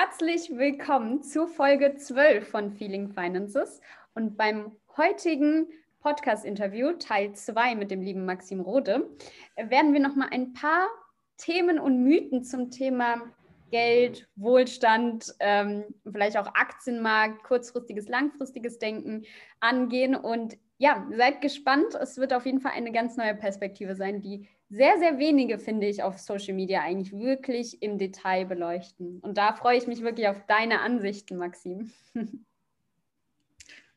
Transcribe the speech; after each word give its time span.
Herzlich 0.00 0.56
willkommen 0.56 1.24
zu 1.24 1.48
Folge 1.48 1.96
12 1.96 2.48
von 2.48 2.70
Feeling 2.70 3.08
Finances 3.08 3.80
und 4.14 4.36
beim 4.36 4.70
heutigen 4.96 5.66
Podcast-Interview, 5.98 6.92
Teil 6.92 7.32
2 7.32 7.74
mit 7.74 7.90
dem 7.90 8.02
lieben 8.02 8.24
Maxim 8.24 8.60
Rode, 8.60 9.10
werden 9.56 9.92
wir 9.92 9.98
nochmal 9.98 10.28
ein 10.30 10.52
paar 10.52 10.86
Themen 11.36 11.80
und 11.80 12.04
Mythen 12.04 12.44
zum 12.44 12.70
Thema 12.70 13.22
Geld, 13.72 14.28
Wohlstand, 14.36 15.34
ähm, 15.40 15.86
vielleicht 16.08 16.36
auch 16.36 16.54
Aktienmarkt, 16.54 17.42
kurzfristiges, 17.42 18.08
langfristiges 18.08 18.78
Denken 18.78 19.24
angehen. 19.58 20.14
Und 20.14 20.56
ja, 20.76 21.08
seid 21.10 21.40
gespannt. 21.40 21.96
Es 22.00 22.18
wird 22.18 22.32
auf 22.32 22.46
jeden 22.46 22.60
Fall 22.60 22.72
eine 22.76 22.92
ganz 22.92 23.16
neue 23.16 23.34
Perspektive 23.34 23.96
sein, 23.96 24.20
die 24.20 24.48
sehr, 24.70 24.98
sehr 24.98 25.18
wenige, 25.18 25.58
finde 25.58 25.86
ich, 25.86 26.02
auf 26.02 26.18
Social 26.18 26.54
Media 26.54 26.82
eigentlich 26.82 27.12
wirklich 27.12 27.82
im 27.82 27.98
Detail 27.98 28.44
beleuchten. 28.44 29.20
Und 29.20 29.38
da 29.38 29.54
freue 29.54 29.78
ich 29.78 29.86
mich 29.86 30.02
wirklich 30.02 30.28
auf 30.28 30.44
deine 30.46 30.80
Ansichten, 30.80 31.36
Maxim. 31.36 31.90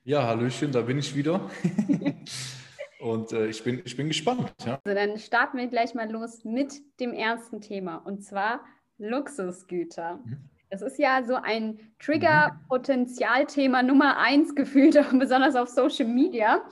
Ja, 0.03 0.25
Hallöchen, 0.25 0.71
da 0.71 0.81
bin 0.81 0.97
ich 0.97 1.15
wieder. 1.15 1.51
Und 2.99 3.33
äh, 3.33 3.47
ich, 3.47 3.63
bin, 3.63 3.81
ich 3.85 3.95
bin 3.95 4.07
gespannt. 4.07 4.51
Ja. 4.65 4.79
Also 4.83 4.95
dann 4.95 5.17
starten 5.19 5.57
wir 5.57 5.67
gleich 5.67 5.93
mal 5.93 6.09
los 6.09 6.43
mit 6.43 6.73
dem 6.99 7.13
ersten 7.13 7.61
Thema 7.61 7.97
und 7.97 8.23
zwar 8.23 8.63
Luxusgüter. 8.97 10.19
Mhm. 10.23 10.49
Das 10.69 10.81
ist 10.81 10.99
ja 10.99 11.23
so 11.23 11.35
ein 11.35 11.79
Trigger-Potenzialthema 11.99 13.83
Nummer 13.83 14.17
eins 14.17 14.55
gefühlt, 14.55 14.93
besonders 15.19 15.55
auf 15.55 15.67
Social 15.67 16.07
Media. 16.07 16.63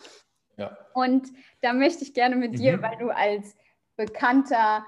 Ja. 0.58 0.78
Und 0.94 1.28
da 1.62 1.74
möchte 1.74 2.04
ich 2.04 2.14
gerne 2.14 2.36
mit 2.36 2.54
mhm. 2.54 2.58
dir, 2.58 2.82
weil 2.82 2.98
du 2.98 3.10
als 3.10 3.56
bekannter 4.00 4.86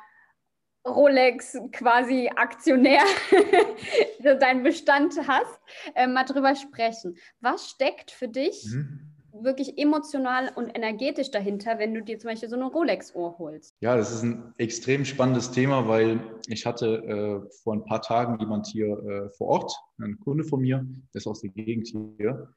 Rolex 0.88 1.58
quasi 1.74 2.30
Aktionär 2.36 3.04
deinen 4.40 4.64
Bestand 4.64 5.16
hast, 5.28 5.60
äh, 5.96 6.08
mal 6.08 6.24
drüber 6.24 6.56
sprechen. 6.56 7.18
Was 7.42 7.70
steckt 7.70 8.10
für 8.10 8.30
dich 8.30 8.66
mhm. 8.74 9.12
wirklich 9.44 9.78
emotional 9.78 10.52
und 10.56 10.70
energetisch 10.70 11.30
dahinter, 11.30 11.78
wenn 11.78 11.94
du 11.94 12.02
dir 12.02 12.18
zum 12.18 12.30
Beispiel 12.30 12.50
so 12.50 12.56
eine 12.56 12.66
Rolex-Uhr 12.66 13.38
holst? 13.38 13.76
Ja, 13.82 13.96
das 13.96 14.12
ist 14.12 14.24
ein 14.24 14.54
extrem 14.58 15.06
spannendes 15.06 15.52
Thema, 15.52 15.88
weil 15.88 16.20
ich 16.48 16.66
hatte 16.66 16.96
äh, 17.04 17.52
vor 17.64 17.74
ein 17.74 17.86
paar 17.86 18.02
Tagen 18.02 18.40
jemand 18.40 18.66
hier 18.68 18.88
äh, 18.88 19.30
vor 19.38 19.48
Ort, 19.48 19.74
ein 20.00 20.18
Kunde 20.20 20.46
von 20.46 20.62
mir, 20.62 20.84
der 21.14 21.20
ist 21.20 21.28
aus 21.28 21.42
der 21.42 21.52
Gegend 21.52 21.90
hier. 22.18 22.56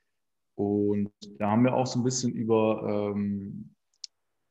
Und 0.56 1.10
da 1.38 1.50
haben 1.50 1.64
wir 1.64 1.74
auch 1.74 1.86
so 1.86 1.98
ein 1.98 2.04
bisschen 2.04 2.32
über 2.32 3.12
ähm, 3.12 3.73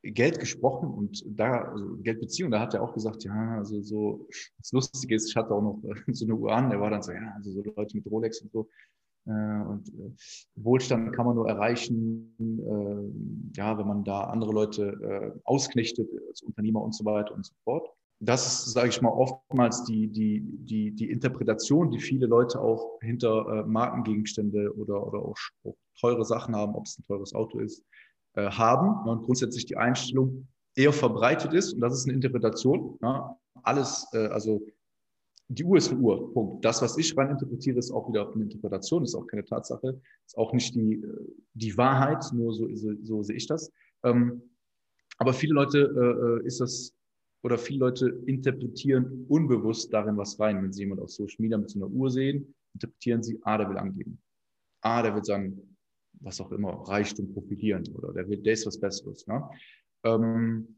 Geld 0.04 0.40
gesprochen 0.40 0.90
und 0.90 1.23
da, 1.26 1.64
also 1.64 1.96
Geldbeziehung, 1.98 2.52
da 2.52 2.59
hat 2.59 2.73
er 2.73 2.84
auch 2.84 2.94
gesagt, 2.94 3.23
ja, 3.23 3.58
also 3.58 3.82
so, 3.82 4.28
das 4.58 4.72
Lustige 4.73 5.16
ist, 5.16 5.30
ich 5.30 5.36
hatte 5.36 5.52
auch 5.52 5.62
noch 5.62 5.82
äh, 5.84 6.14
so 6.14 6.26
eine 6.26 6.36
Uhr 6.36 6.52
an, 6.52 6.70
der 6.70 6.82
war 6.82 6.90
dann 6.90 7.02
so, 7.02 7.14
ja, 7.14 7.34
also 7.36 7.52
so 7.52 7.64
Leute 7.76 7.96
mit 7.96 8.06
Rolex 8.06 8.42
und 8.42 8.52
so. 8.52 8.68
Äh, 9.26 9.31
und 9.66 9.88
äh, 9.90 10.12
Wohlstand 10.56 11.16
kann 11.16 11.26
man 11.26 11.36
nur 11.36 11.48
erreichen, 11.48 12.36
äh, 12.40 13.58
ja, 13.58 13.78
wenn 13.78 13.88
man 13.88 14.04
da 14.04 14.26
andere 14.26 14.52
Leute 14.52 15.34
äh, 15.36 15.40
ausknechtet 15.46 16.09
als 16.28 16.42
Unternehmer 16.42 16.81
und 16.81 16.94
so 16.94 17.06
weiter 17.06 17.34
und 17.34 17.46
so 17.46 17.54
fort. 17.64 17.88
Das 18.20 18.46
ist, 18.46 18.74
sage 18.74 18.90
ich 18.90 19.02
mal, 19.02 19.09
oftmals 19.09 19.84
die, 19.86 20.08
die, 20.08 20.42
die, 20.42 20.92
die 20.92 21.09
Interpretation, 21.09 21.92
die 21.92 22.00
viele 22.00 22.26
Leute 22.26 22.59
auch 22.62 22.98
hinter 23.02 23.66
Markengegenstände 23.66 24.74
oder, 24.78 25.06
oder 25.06 25.20
auch 25.20 25.36
teure 26.00 26.24
Sachen 26.24 26.56
haben, 26.56 26.74
ob 26.74 26.86
es 26.86 26.98
ein 26.98 27.04
teures 27.04 27.34
Auto 27.34 27.59
ist, 27.59 27.84
äh, 28.34 28.50
haben 28.50 29.08
und 29.08 29.23
grundsätzlich 29.23 29.66
die 29.66 29.78
Einstellung 29.78 30.48
eher 30.76 30.94
verbreitet 30.94 31.53
ist. 31.53 31.73
Und 31.73 31.81
das 31.81 31.94
ist 31.94 32.06
eine 32.06 32.14
Interpretation. 32.14 32.98
Ja. 33.02 33.38
Alles, 33.64 34.08
äh, 34.14 34.28
also 34.28 34.66
die 35.48 35.64
Uhr 35.64 35.78
ist 35.78 35.92
eine 35.92 36.00
Uhr. 36.00 36.34
Punkt. 36.34 36.66
Das, 36.66 36.81
was 36.81 36.98
ich 36.98 37.16
rein 37.17 37.30
interpretiere, 37.30 37.78
ist 37.78 37.92
auch 37.92 38.08
wieder 38.09 38.31
eine 38.31 38.44
Interpretation, 38.44 39.03
ist 39.03 39.16
auch 39.16 39.28
keine 39.28 39.45
Tatsache, 39.45 40.00
ist 40.25 40.38
auch 40.38 40.53
nicht 40.53 40.73
die, 40.75 40.95
äh, 40.95 41.34
die 41.53 41.78
Wahrheit, 41.78 42.23
nur 42.34 42.53
so, 42.53 42.67
so, 42.75 42.92
so 43.03 43.23
sehe 43.23 43.36
ich 43.36 43.48
das. 43.48 43.72
Ähm, 44.03 44.42
aber 45.18 45.34
viele 45.34 45.53
Leute 45.53 46.41
äh, 46.44 46.47
ist 46.47 46.59
das, 46.59 46.94
oder 47.44 47.57
viele 47.57 47.80
Leute 47.80 48.09
interpretieren 48.25 49.25
unbewusst 49.28 49.94
darin 49.94 50.18
was 50.18 50.40
rein. 50.40 50.62
Wenn 50.63 50.74
sie 50.74 50.81
jemand 50.81 51.02
auf 51.02 51.12
Social 51.12 51.36
Media 51.40 51.57
mit 51.57 51.69
so 51.69 51.80
einer 51.80 51.90
Uhr 51.90 52.09
sehen, 52.09 52.56
interpretieren 52.74 53.22
sie, 53.22 53.40
ah, 53.44 53.57
der 53.57 53.69
will 53.69 53.78
angeben. 53.78 54.19
Ah, 54.81 55.03
der 55.03 55.13
will 55.13 55.24
sagen, 55.24 55.72
was 56.23 56.39
auch 56.41 56.51
immer, 56.51 56.72
Reichtum 56.88 57.34
profilieren 57.34 57.84
oder 57.95 58.13
der 58.13 58.28
will 58.28 58.41
das 58.41 58.66
was 58.66 58.79
Besseres. 58.79 59.28
Ne? 59.28 59.44
Ähm, 60.03 60.75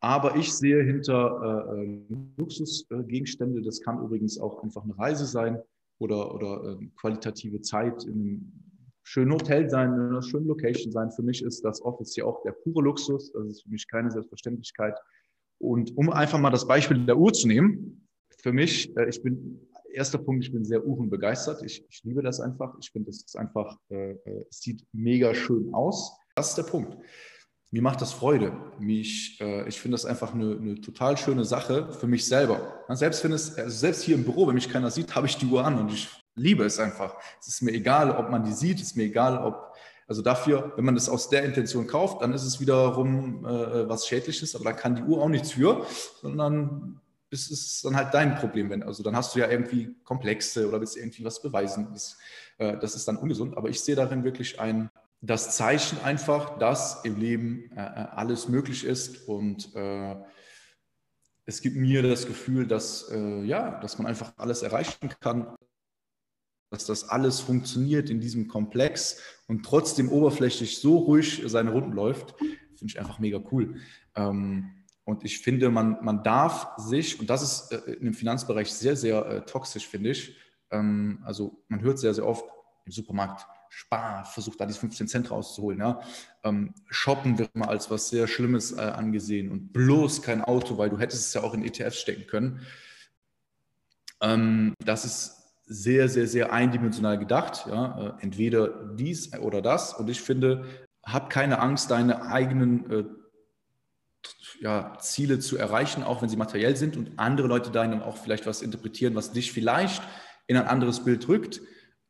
aber 0.00 0.36
ich 0.36 0.52
sehe 0.52 0.82
hinter 0.84 1.74
äh, 1.74 1.84
äh, 1.84 2.04
Luxusgegenstände, 2.36 3.62
das 3.62 3.80
kann 3.80 4.02
übrigens 4.02 4.38
auch 4.38 4.62
einfach 4.62 4.84
eine 4.84 4.96
Reise 4.96 5.26
sein 5.26 5.60
oder, 5.98 6.34
oder 6.34 6.78
äh, 6.80 6.86
qualitative 6.96 7.60
Zeit 7.62 8.04
in 8.04 8.12
einem 8.12 8.52
schönen 9.02 9.32
Hotel 9.32 9.68
sein, 9.68 9.94
in 9.94 10.00
einer 10.00 10.22
schönen 10.22 10.46
Location 10.46 10.92
sein. 10.92 11.10
Für 11.10 11.22
mich 11.22 11.42
ist 11.42 11.64
das 11.64 11.82
Office 11.82 12.14
ja 12.14 12.24
auch 12.24 12.42
der 12.42 12.52
pure 12.52 12.84
Luxus. 12.84 13.32
Das 13.32 13.46
ist 13.46 13.62
für 13.62 13.70
mich 13.70 13.88
keine 13.88 14.10
Selbstverständlichkeit. 14.10 14.96
Und 15.58 15.96
um 15.96 16.10
einfach 16.10 16.38
mal 16.38 16.50
das 16.50 16.68
Beispiel 16.68 17.04
der 17.04 17.18
Uhr 17.18 17.32
zu 17.32 17.48
nehmen, 17.48 18.06
für 18.40 18.52
mich, 18.52 18.96
äh, 18.96 19.08
ich 19.08 19.20
bin 19.22 19.60
erster 19.92 20.18
Punkt, 20.18 20.44
ich 20.44 20.52
bin 20.52 20.64
sehr 20.64 20.84
uhrenbegeistert. 20.84 21.62
Ich, 21.62 21.84
ich 21.88 22.02
liebe 22.04 22.22
das 22.22 22.40
einfach. 22.40 22.74
Ich 22.80 22.90
finde, 22.90 23.10
es 23.10 23.22
ist 23.22 23.36
einfach, 23.36 23.78
äh, 23.90 24.12
äh, 24.12 24.44
es 24.50 24.60
sieht 24.60 24.84
mega 24.92 25.34
schön 25.34 25.72
aus. 25.74 26.18
Das 26.34 26.50
ist 26.50 26.58
der 26.58 26.64
Punkt. 26.64 26.96
Mir 27.70 27.82
macht 27.82 28.00
das 28.00 28.12
Freude. 28.12 28.52
Mich, 28.78 29.38
äh, 29.40 29.68
ich 29.68 29.80
finde 29.80 29.94
das 29.94 30.06
einfach 30.06 30.32
eine, 30.34 30.56
eine, 30.56 30.80
total 30.80 31.16
schöne 31.16 31.44
Sache 31.44 31.92
für 31.92 32.06
mich 32.06 32.26
selber. 32.26 32.84
Selbst 32.90 33.22
wenn 33.24 33.32
es, 33.32 33.56
also 33.58 33.76
selbst 33.76 34.02
hier 34.02 34.14
im 34.14 34.24
Büro, 34.24 34.46
wenn 34.46 34.54
mich 34.54 34.70
keiner 34.70 34.90
sieht, 34.90 35.14
habe 35.14 35.26
ich 35.26 35.36
die 35.36 35.46
Uhr 35.46 35.64
an 35.64 35.78
und 35.78 35.92
ich 35.92 36.08
liebe 36.34 36.64
es 36.64 36.78
einfach. 36.78 37.16
Es 37.40 37.48
ist 37.48 37.62
mir 37.62 37.72
egal, 37.72 38.10
ob 38.10 38.30
man 38.30 38.44
die 38.44 38.52
sieht, 38.52 38.76
es 38.76 38.88
ist 38.88 38.96
mir 38.96 39.04
egal, 39.04 39.38
ob, 39.38 39.74
also 40.06 40.22
dafür, 40.22 40.72
wenn 40.76 40.84
man 40.84 40.94
das 40.94 41.08
aus 41.08 41.28
der 41.28 41.44
Intention 41.44 41.86
kauft, 41.86 42.22
dann 42.22 42.32
ist 42.32 42.44
es 42.44 42.60
wiederum 42.60 43.44
äh, 43.44 43.88
was 43.88 44.06
Schädliches, 44.06 44.54
aber 44.54 44.64
da 44.64 44.72
kann 44.72 44.94
die 44.94 45.02
Uhr 45.02 45.20
auch 45.20 45.28
nichts 45.28 45.52
für, 45.52 45.84
sondern 46.22 47.00
ist 47.30 47.50
es 47.50 47.82
dann 47.82 47.96
halt 47.96 48.14
dein 48.14 48.36
Problem. 48.36 48.70
Wenn, 48.70 48.82
also 48.82 49.02
dann 49.02 49.16
hast 49.16 49.34
du 49.34 49.40
ja 49.40 49.48
irgendwie 49.48 49.94
Komplexe 50.04 50.68
oder 50.68 50.80
willst 50.80 50.96
irgendwie 50.96 51.24
was 51.24 51.42
beweisen. 51.42 51.88
Das, 51.92 52.18
äh, 52.58 52.76
das 52.78 52.94
ist 52.94 53.06
dann 53.06 53.16
ungesund. 53.16 53.56
Aber 53.56 53.68
ich 53.68 53.80
sehe 53.80 53.96
darin 53.96 54.24
wirklich 54.24 54.60
ein, 54.60 54.90
das 55.20 55.56
Zeichen 55.56 56.00
einfach, 56.02 56.58
dass 56.58 57.04
im 57.04 57.18
Leben 57.18 57.70
äh, 57.72 57.80
äh, 57.80 58.06
alles 58.12 58.48
möglich 58.48 58.84
ist 58.84 59.28
und 59.28 59.74
äh, 59.74 60.16
es 61.44 61.62
gibt 61.62 61.76
mir 61.76 62.02
das 62.02 62.26
Gefühl, 62.26 62.66
dass, 62.66 63.08
äh, 63.10 63.42
ja, 63.42 63.80
dass 63.80 63.98
man 63.98 64.06
einfach 64.06 64.32
alles 64.36 64.62
erreichen 64.62 65.08
kann, 65.20 65.56
dass 66.70 66.84
das 66.84 67.08
alles 67.08 67.40
funktioniert 67.40 68.10
in 68.10 68.20
diesem 68.20 68.48
Komplex 68.48 69.20
und 69.46 69.64
trotzdem 69.64 70.10
oberflächlich 70.10 70.78
so 70.78 70.98
ruhig 70.98 71.42
seine 71.46 71.70
Runden 71.70 71.92
läuft, 71.92 72.34
finde 72.38 72.92
ich 72.92 72.98
einfach 73.00 73.18
mega 73.18 73.42
cool. 73.50 73.76
Ähm, 74.14 74.77
und 75.08 75.24
ich 75.24 75.38
finde, 75.38 75.70
man, 75.70 75.96
man 76.04 76.22
darf 76.22 76.68
sich, 76.76 77.18
und 77.18 77.30
das 77.30 77.40
ist 77.40 77.72
äh, 77.72 77.92
im 77.92 78.12
Finanzbereich 78.12 78.70
sehr, 78.70 78.94
sehr 78.94 79.24
äh, 79.24 79.40
toxisch, 79.40 79.88
finde 79.88 80.10
ich. 80.10 80.36
Ähm, 80.70 81.20
also 81.24 81.64
man 81.68 81.80
hört 81.80 81.98
sehr, 81.98 82.12
sehr 82.12 82.26
oft 82.26 82.44
im 82.84 82.92
Supermarkt, 82.92 83.46
spar, 83.70 84.26
versucht 84.26 84.60
da 84.60 84.66
die 84.66 84.74
15 84.74 85.08
Cent 85.08 85.30
rauszuholen. 85.30 85.80
Ja? 85.80 86.02
Ähm, 86.44 86.74
Shoppen 86.90 87.38
wird 87.38 87.56
mal 87.56 87.68
als 87.68 87.90
was 87.90 88.10
sehr 88.10 88.26
Schlimmes 88.26 88.72
äh, 88.72 88.82
angesehen 88.82 89.50
und 89.50 89.72
bloß 89.72 90.20
kein 90.20 90.44
Auto, 90.44 90.76
weil 90.76 90.90
du 90.90 90.98
hättest 90.98 91.28
es 91.28 91.32
ja 91.32 91.42
auch 91.42 91.54
in 91.54 91.64
ETFs 91.64 91.98
stecken 91.98 92.26
können. 92.26 92.60
Ähm, 94.20 94.74
das 94.84 95.06
ist 95.06 95.54
sehr, 95.64 96.10
sehr, 96.10 96.26
sehr 96.26 96.52
eindimensional 96.52 97.18
gedacht. 97.18 97.64
Ja? 97.66 98.18
Äh, 98.18 98.22
entweder 98.24 98.68
dies 98.94 99.32
oder 99.38 99.62
das. 99.62 99.94
Und 99.94 100.10
ich 100.10 100.20
finde, 100.20 100.66
hab 101.02 101.30
keine 101.30 101.60
Angst, 101.60 101.90
deine 101.90 102.26
eigenen 102.26 102.90
äh, 102.90 103.04
ja, 104.60 104.96
Ziele 105.00 105.38
zu 105.38 105.56
erreichen, 105.56 106.02
auch 106.02 106.22
wenn 106.22 106.28
sie 106.28 106.36
materiell 106.36 106.76
sind 106.76 106.96
und 106.96 107.18
andere 107.18 107.48
Leute 107.48 107.70
dahin 107.70 107.92
dann 107.92 108.02
auch 108.02 108.16
vielleicht 108.16 108.46
was 108.46 108.62
interpretieren, 108.62 109.14
was 109.14 109.32
dich 109.32 109.52
vielleicht 109.52 110.02
in 110.46 110.56
ein 110.56 110.66
anderes 110.66 111.04
Bild 111.04 111.28
rückt, 111.28 111.60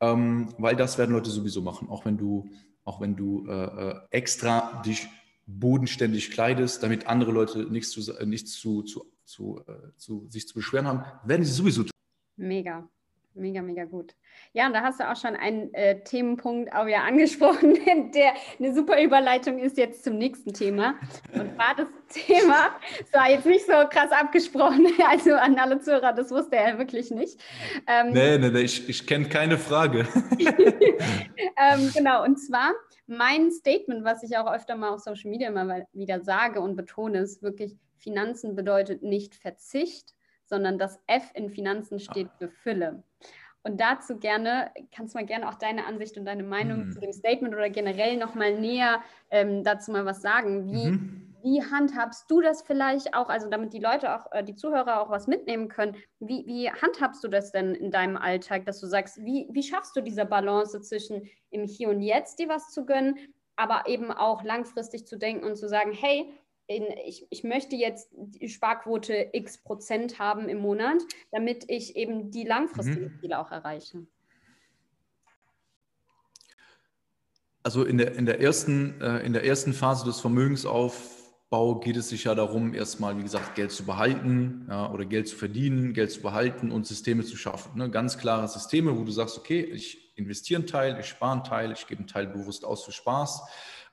ähm, 0.01 0.55
weil 0.59 0.77
das 0.77 0.99
werden 0.99 1.15
Leute 1.15 1.31
sowieso 1.31 1.63
machen, 1.63 1.89
auch 1.89 2.05
wenn 2.05 2.17
du, 2.17 2.49
auch 2.85 3.01
wenn 3.01 3.17
du 3.17 3.47
äh, 3.49 3.53
äh 3.53 4.01
extra 4.11 4.83
dich 4.83 5.09
bodenständig 5.47 6.31
kleidest, 6.31 6.83
damit 6.83 7.07
andere 7.07 7.33
Leute 7.33 7.61
nichts 7.71 7.91
zu, 7.91 8.13
äh, 8.13 8.27
nichts 8.27 8.53
zu, 8.53 8.83
zu, 8.83 9.11
zu, 9.25 9.61
äh, 9.67 9.97
zu, 9.97 10.27
sich 10.29 10.47
zu 10.47 10.55
beschweren 10.55 10.87
haben, 10.87 11.05
werden 11.25 11.45
sie 11.45 11.53
sowieso 11.53 11.83
tun. 11.83 11.91
Mega. 12.37 12.89
Mega, 13.39 13.63
mega 13.63 13.85
gut. 13.85 14.15
Ja, 14.53 14.67
und 14.67 14.73
da 14.73 14.83
hast 14.83 14.99
du 14.99 15.09
auch 15.09 15.17
schon 15.17 15.37
einen 15.37 15.73
äh, 15.75 16.03
Themenpunkt 16.03 16.73
auch 16.75 16.87
wieder 16.87 17.05
angesprochen, 17.05 17.79
der 18.15 18.33
eine 18.59 18.75
super 18.75 19.01
Überleitung 19.01 19.59
ist 19.59 19.79
jetzt 19.79 20.03
zum 20.03 20.19
nächsten 20.19 20.53
Thema. 20.53 20.95
Und 21.33 21.57
war 21.57 21.75
das 21.77 21.87
Thema, 22.09 22.71
es 23.01 23.13
war 23.13 23.31
jetzt 23.31 23.47
nicht 23.47 23.65
so 23.65 23.73
krass 23.89 24.11
abgesprochen, 24.11 24.87
also 25.09 25.35
an 25.35 25.57
alle 25.59 25.81
Zuhörer, 25.81 26.13
das 26.13 26.31
wusste 26.31 26.57
er 26.57 26.79
wirklich 26.79 27.11
nicht. 27.11 27.41
Ähm, 27.87 28.13
nee, 28.13 28.39
nee, 28.39 28.51
nee, 28.51 28.61
ich, 28.61 28.89
ich 28.89 29.07
kenne 29.07 29.29
keine 29.29 29.57
Frage. 29.57 30.07
ähm, 30.39 31.91
genau, 31.95 32.25
und 32.25 32.39
zwar 32.39 32.73
mein 33.07 33.53
Statement, 33.53 34.05
was 34.05 34.23
ich 34.23 34.37
auch 34.37 34.53
öfter 34.53 34.75
mal 34.75 34.91
auf 34.91 35.01
Social 35.01 35.31
Media 35.31 35.51
mal 35.51 35.87
wieder 35.93 36.21
sage 36.21 36.61
und 36.61 36.75
betone, 36.75 37.21
ist 37.21 37.43
wirklich, 37.43 37.77
Finanzen 37.99 38.57
bedeutet 38.57 39.03
nicht 39.03 39.35
Verzicht, 39.35 40.15
sondern 40.49 40.79
das 40.79 41.01
F 41.07 41.31
in 41.35 41.51
Finanzen 41.51 42.01
steht 42.01 42.31
für 42.39 42.49
Fülle. 42.49 43.03
Und 43.65 43.81
dazu 43.81 44.19
gerne, 44.19 44.71
kannst 44.95 45.15
du 45.15 45.19
mal 45.19 45.27
gerne 45.27 45.49
auch 45.49 45.57
deine 45.57 45.87
Ansicht 45.87 46.17
und 46.17 46.25
deine 46.25 46.45
Meinung 46.45 46.87
mhm. 46.87 46.93
zu 46.93 47.01
dem 47.01 47.13
Statement 47.13 47.55
oder 47.55 47.69
generell 47.69 48.17
nochmal 48.17 48.59
näher 48.59 49.03
ähm, 49.31 49.65
dazu 49.65 49.91
mal 49.91 50.07
was 50.07 50.23
sagen. 50.23 50.73
Wie, 50.73 50.91
mhm. 50.91 51.35
wie 51.43 51.63
handhabst 51.63 52.31
du 52.31 52.41
das 52.41 52.63
vielleicht 52.63 53.15
auch, 53.15 53.29
also 53.29 53.51
damit 53.51 53.73
die 53.73 53.81
Leute 53.81 54.15
auch, 54.15 54.33
äh, 54.33 54.45
die 54.45 54.55
Zuhörer 54.55 55.03
auch 55.03 55.11
was 55.11 55.27
mitnehmen 55.27 55.69
können, 55.69 55.97
wie, 56.21 56.47
wie 56.47 56.71
handhabst 56.71 57.23
du 57.23 57.29
das 57.29 57.53
denn 57.53 57.75
in 57.75 57.91
deinem 57.91 58.17
Alltag, 58.17 58.65
dass 58.65 58.81
du 58.81 58.87
sagst, 58.87 59.23
wie, 59.25 59.49
wie 59.51 59.63
schaffst 59.63 59.97
du 59.97 60.01
diese 60.01 60.25
Balance 60.25 60.81
zwischen 60.81 61.29
im 61.51 61.65
Hier 61.65 61.91
und 61.91 62.01
Jetzt 62.01 62.39
dir 62.39 62.49
was 62.49 62.71
zu 62.71 62.87
gönnen, 62.87 63.19
aber 63.57 63.89
eben 63.89 64.13
auch 64.13 64.45
langfristig 64.45 65.07
zu 65.07 65.19
denken 65.19 65.45
und 65.45 65.57
zu 65.57 65.69
sagen, 65.69 65.93
hey, 65.93 66.33
in, 66.69 66.85
ich, 67.07 67.27
ich 67.31 67.45
möchte 67.45 67.77
jetzt 67.77 68.11
die 68.13 68.49
Sparquote 68.49 69.31
x 69.33 69.59
Prozent 69.59 70.19
haben 70.19 70.49
im 70.49 70.59
Monat, 70.59 70.99
damit 71.33 71.65
ich 71.69 71.97
eben 71.97 72.31
die 72.31 72.45
langfristigen 72.45 73.15
mhm. 73.15 73.21
Ziele 73.21 73.39
auch 73.39 73.51
erreiche. 73.51 74.07
Also 77.63 77.85
in 77.85 77.99
der, 77.99 78.15
in 78.15 78.27
der, 78.27 78.41
ersten, 78.41 79.01
äh, 79.01 79.21
in 79.21 79.33
der 79.33 79.45
ersten 79.45 79.73
Phase 79.73 80.05
des 80.05 80.21
Vermögensaufbaus 80.21 81.83
geht 81.83 81.97
es 81.97 82.11
sich 82.11 82.25
ja 82.25 82.35
darum, 82.35 82.75
erstmal, 82.75 83.17
wie 83.19 83.23
gesagt, 83.23 83.55
Geld 83.55 83.73
zu 83.73 83.85
behalten 83.85 84.67
ja, 84.69 84.93
oder 84.93 85.07
Geld 85.07 85.27
zu 85.27 85.37
verdienen, 85.37 85.95
Geld 85.95 86.13
zu 86.13 86.21
behalten 86.21 86.71
und 86.71 86.87
Systeme 86.87 87.25
zu 87.25 87.37
schaffen. 87.37 87.79
Ne? 87.79 87.91
Ganz 87.91 88.19
klare 88.19 88.47
Systeme, 88.47 88.97
wo 88.99 89.05
du 89.05 89.11
sagst, 89.11 89.39
okay, 89.39 89.63
ich 89.63 90.17
investiere 90.17 90.61
einen 90.61 90.67
Teil, 90.67 90.99
ich 91.01 91.07
spare 91.07 91.33
einen 91.33 91.45
Teil, 91.45 91.73
ich 91.73 91.87
gebe 91.87 92.01
einen 92.01 92.09
Teil 92.09 92.27
bewusst 92.27 92.65
aus 92.65 92.85
für 92.85 92.93
Spaß 92.93 93.43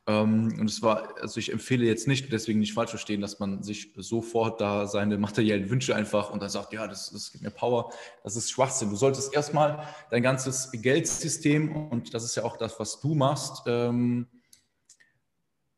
und 0.08 0.70
es 0.70 0.84
war, 0.84 1.16
also 1.20 1.40
ich 1.40 1.52
empfehle 1.52 1.84
jetzt 1.86 2.08
nicht, 2.08 2.32
deswegen 2.32 2.60
nicht 2.60 2.74
falsch 2.74 2.92
verstehen, 2.92 3.22
dass 3.22 3.40
man 3.40 3.64
sich 3.64 3.92
sofort 3.98 4.62
da 4.62 4.86
seine 4.86 5.18
materiellen 5.18 5.68
Wünsche 5.72 5.96
einfach 5.96 6.30
und 6.30 6.44
dann 6.44 6.50
sagt, 6.50 6.74
ja, 6.74 6.88
das, 6.88 7.10
das 7.10 7.32
gibt 7.32 7.44
mir 7.44 7.50
Power. 7.50 7.92
Das 8.24 8.36
ist 8.36 8.52
Schwachsinn. 8.52 8.92
Du 8.92 8.96
solltest 8.98 9.34
erstmal 9.34 9.88
dein 10.12 10.22
ganzes 10.22 10.72
Geldsystem 10.72 11.76
und 11.88 12.14
das 12.14 12.24
ist 12.24 12.36
ja 12.36 12.44
auch 12.44 12.58
das, 12.58 12.80
was 12.80 13.00
du 13.00 13.16
machst. 13.16 13.64
Ähm, 13.66 14.28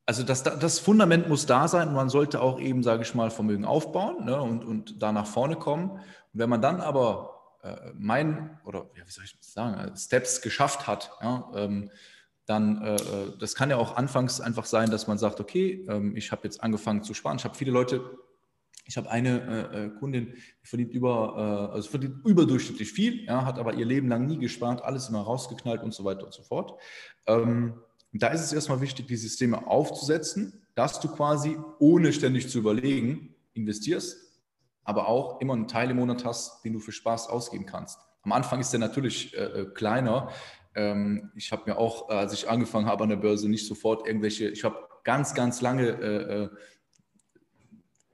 also 0.05 0.23
das, 0.23 0.43
das 0.43 0.79
Fundament 0.79 1.29
muss 1.29 1.45
da 1.45 1.69
sein 1.69 1.87
und 1.87 1.93
man 1.93 2.09
sollte 2.09 2.41
auch 2.41 2.59
eben, 2.59 2.83
sage 2.83 3.03
ich 3.03 3.15
mal, 3.15 3.29
Vermögen 3.29 3.63
aufbauen 3.63 4.25
ne, 4.25 4.41
und, 4.41 4.65
und 4.65 5.01
da 5.01 5.13
nach 5.13 5.27
vorne 5.27 5.55
kommen. 5.55 5.91
Und 5.91 6.01
wenn 6.33 6.49
man 6.49 6.61
dann 6.61 6.81
aber 6.81 7.57
äh, 7.63 7.91
mein, 7.93 8.59
oder 8.65 8.89
ja, 8.97 9.05
wie 9.05 9.11
soll 9.11 9.23
ich 9.23 9.37
das 9.37 9.53
sagen, 9.53 9.95
Steps 9.95 10.41
geschafft 10.41 10.85
hat, 10.85 11.11
ja, 11.21 11.49
ähm, 11.55 11.91
dann, 12.47 12.81
äh, 12.81 12.95
äh, 12.95 13.37
das 13.39 13.55
kann 13.55 13.69
ja 13.69 13.75
auch 13.75 13.97
anfangs 13.97 14.39
einfach 14.39 14.65
sein, 14.65 14.89
dass 14.89 15.05
man 15.05 15.17
sagt, 15.17 15.39
okay, 15.41 15.85
ähm, 15.89 16.15
ich 16.15 16.31
habe 16.31 16.41
jetzt 16.45 16.63
angefangen 16.63 17.03
zu 17.03 17.13
sparen. 17.13 17.37
Ich 17.37 17.43
habe 17.43 17.55
viele 17.55 17.71
Leute, 17.71 18.17
ich 18.85 18.95
habe 18.95 19.11
eine 19.11 19.69
äh, 19.73 19.85
äh 19.85 19.89
Kundin, 19.89 20.33
die 20.63 20.67
verdient 20.67 20.93
über, 20.93 21.69
äh, 21.71 21.75
also 21.75 21.89
verdient 21.89 22.25
überdurchschnittlich 22.25 22.89
viel, 22.89 23.25
ja, 23.25 23.43
hat 23.43 23.59
aber 23.59 23.73
ihr 23.73 23.85
Leben 23.85 24.07
lang 24.07 24.25
nie 24.27 24.39
gespart, 24.39 24.81
alles 24.81 25.09
immer 25.09 25.21
rausgeknallt 25.21 25.83
und 25.83 25.93
so 25.93 26.05
weiter 26.05 26.23
und 26.23 26.33
so 26.33 26.41
fort. 26.41 26.79
Ähm, 27.27 27.81
da 28.13 28.29
ist 28.29 28.41
es 28.41 28.53
erstmal 28.53 28.79
wichtig, 28.79 29.07
die 29.07 29.17
Systeme 29.17 29.67
aufzusetzen, 29.67 30.65
dass 30.73 31.01
du 31.01 31.09
quasi, 31.09 31.57
ohne 31.79 32.13
ständig 32.13 32.49
zu 32.49 32.59
überlegen, 32.59 33.35
investierst, 33.55 34.17
aber 34.85 35.09
auch 35.09 35.41
immer 35.41 35.53
einen 35.53 35.67
Teil 35.67 35.91
im 35.91 35.97
Monat 35.97 36.23
hast, 36.23 36.63
den 36.63 36.71
du 36.71 36.79
für 36.79 36.93
Spaß 36.93 37.27
ausgeben 37.27 37.65
kannst. 37.65 37.99
Am 38.21 38.31
Anfang 38.31 38.61
ist 38.61 38.71
der 38.71 38.79
natürlich 38.79 39.37
äh, 39.37 39.65
kleiner, 39.73 40.29
ähm, 40.77 41.31
ich 41.35 41.51
habe 41.51 41.63
mir 41.65 41.77
auch, 41.77 42.09
äh, 42.09 42.13
als 42.13 42.33
ich 42.33 42.47
angefangen 42.47 42.85
habe 42.85 43.03
an 43.03 43.09
der 43.09 43.17
Börse, 43.17 43.49
nicht 43.49 43.67
sofort 43.67 44.07
irgendwelche, 44.07 44.47
ich 44.49 44.63
habe 44.63 44.87
ganz, 45.03 45.33
ganz 45.33 45.61
lange 45.61 45.87
äh, 45.87 46.43
äh, 46.43 46.49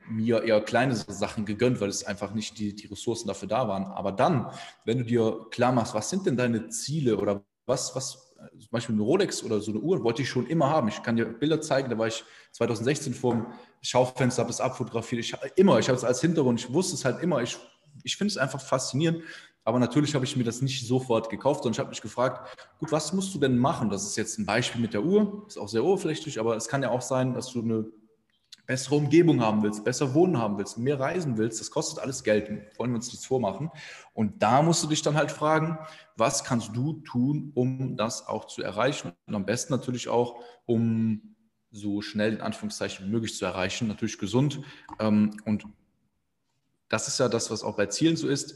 mir 0.10 0.44
eher 0.44 0.62
kleine 0.62 0.95
Sachen 0.95 1.45
gegönnt, 1.45 1.81
weil 1.81 1.89
es 1.89 2.06
einfach 2.06 2.33
nicht 2.33 2.57
die, 2.57 2.75
die 2.75 2.88
Ressourcen 2.88 3.27
dafür 3.27 3.48
da 3.48 3.68
waren. 3.68 3.86
Aber 3.86 4.12
dann, 4.12 4.51
wenn 4.86 5.00
du 5.00 5.04
dir 5.04 5.45
klar 5.51 5.71
machst, 5.71 5.94
was 5.94 6.10
sind 6.10 6.25
denn 6.25 6.38
deine 6.38 6.69
Ziele 6.69 7.18
oder 7.18 7.44
was, 7.65 7.95
was, 7.95 8.33
zum 8.60 8.69
Beispiel 8.71 8.95
eine 8.95 9.04
Rolex 9.04 9.44
oder 9.44 9.59
so 9.62 9.71
eine 9.71 9.80
Uhr, 9.80 10.04
wollte 10.04 10.21
ich 10.21 10.30
schon 10.30 10.48
immer 10.48 10.69
haben. 10.69 10.88
Ich 10.88 11.01
kann 11.01 11.16
dir 11.16 11.25
Bilder 11.25 11.62
zeigen, 11.62 11.89
da 11.89 11.98
war 11.98 12.07
ich 12.07 12.24
2016 12.51 13.13
vor 13.13 13.33
dem 13.33 13.45
Schaufenster, 13.81 14.42
habe 14.42 14.51
es 14.51 14.62
abfotografiert. 14.62 15.21
Ich 15.21 15.33
immer, 15.56 15.80
ich 15.80 15.88
habe 15.88 15.98
es 15.98 16.04
als 16.04 16.21
Hintergrund, 16.21 16.59
ich 16.59 16.74
wusste 16.74 16.95
es 16.95 17.06
halt 17.06 17.21
immer. 17.24 17.42
Ich, 17.42 17.57
ich 18.04 18.18
finde 18.18 18.31
es 18.31 18.38
einfach 18.38 18.62
faszinierend, 18.62 19.24
aber 19.65 19.80
natürlich 19.80 20.13
habe 20.13 20.25
ich 20.25 20.36
mir 20.36 20.44
das 20.44 20.62
nicht 20.62 20.86
sofort 20.86 21.30
gekauft, 21.30 21.63
sondern 21.63 21.74
ich 21.74 21.80
habe 21.80 21.89
mich 21.89 22.01
gefragt, 22.01 22.57
gut, 22.80 22.92
was 22.92 23.13
musst 23.13 23.33
du 23.33 23.39
denn 23.39 23.57
machen? 23.57 23.89
Das 23.89 24.04
ist 24.04 24.18
jetzt 24.18 24.38
ein 24.38 24.45
Beispiel 24.45 24.81
mit 24.81 24.94
der 24.94 25.04
Uhr, 25.04 25.45
ist 25.48 25.57
auch 25.57 25.69
sehr 25.69 25.83
oberflächlich, 25.83 26.39
aber 26.39 26.56
es 26.56 26.68
kann 26.68 26.83
ja 26.83 26.89
auch 26.89 27.01
sein, 27.01 27.33
dass 27.33 27.51
du 27.51 27.62
eine 27.62 27.86
bessere 28.65 28.95
Umgebung 28.95 29.42
haben 29.42 29.63
willst, 29.63 29.83
besser 29.83 30.13
wohnen 30.13 30.38
haben 30.38 30.57
willst, 30.57 30.77
mehr 30.77 31.00
reisen 31.00 31.38
willst. 31.38 31.60
Das 31.60 31.71
kostet 31.71 32.00
alles 32.00 32.24
Geld, 32.24 32.50
wollen 32.77 32.92
wir 32.92 32.95
uns 32.95 33.07
nichts 33.07 33.25
vormachen. 33.25 33.69
Und 34.13 34.42
da 34.42 34.62
musst 34.62 34.83
du 34.83 34.88
dich 34.88 35.01
dann 35.01 35.15
halt 35.15 35.31
fragen, 35.31 35.77
was 36.16 36.44
kannst 36.44 36.75
du 36.75 36.94
tun, 37.01 37.51
um 37.56 37.98
das 37.98 38.27
auch 38.27 38.45
zu 38.45 38.62
erreichen? 38.62 39.13
Und 39.27 39.36
am 39.36 39.45
besten 39.45 39.74
natürlich 39.74 40.07
auch, 40.07 40.42
um 40.66 41.36
so 41.71 42.01
schnell 42.01 42.33
in 42.33 42.42
Anführungszeichen 42.42 43.06
wie 43.06 43.12
möglich 43.12 43.36
zu 43.36 43.45
erreichen, 43.45 43.88
natürlich 43.88 44.18
gesund. 44.18 44.62
Ähm, 45.00 45.42
und 45.45 45.66
das 46.88 47.07
ist 47.07 47.19
ja 47.19 47.27
das, 47.27 47.50
was 47.50 47.63
auch 47.63 47.75
bei 47.75 47.88
Zielen 47.88 48.16
so 48.16 48.27
ist 48.27 48.56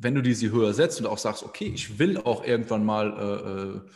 wenn 0.00 0.14
du 0.14 0.22
die 0.22 0.34
sie 0.34 0.50
höher 0.50 0.72
setzt 0.72 0.98
und 1.00 1.06
auch 1.06 1.18
sagst, 1.18 1.42
okay, 1.42 1.70
ich 1.74 1.98
will 1.98 2.16
auch 2.18 2.44
irgendwann 2.44 2.84
mal 2.84 3.12
äh, 3.12 3.52
äh, 3.52 3.90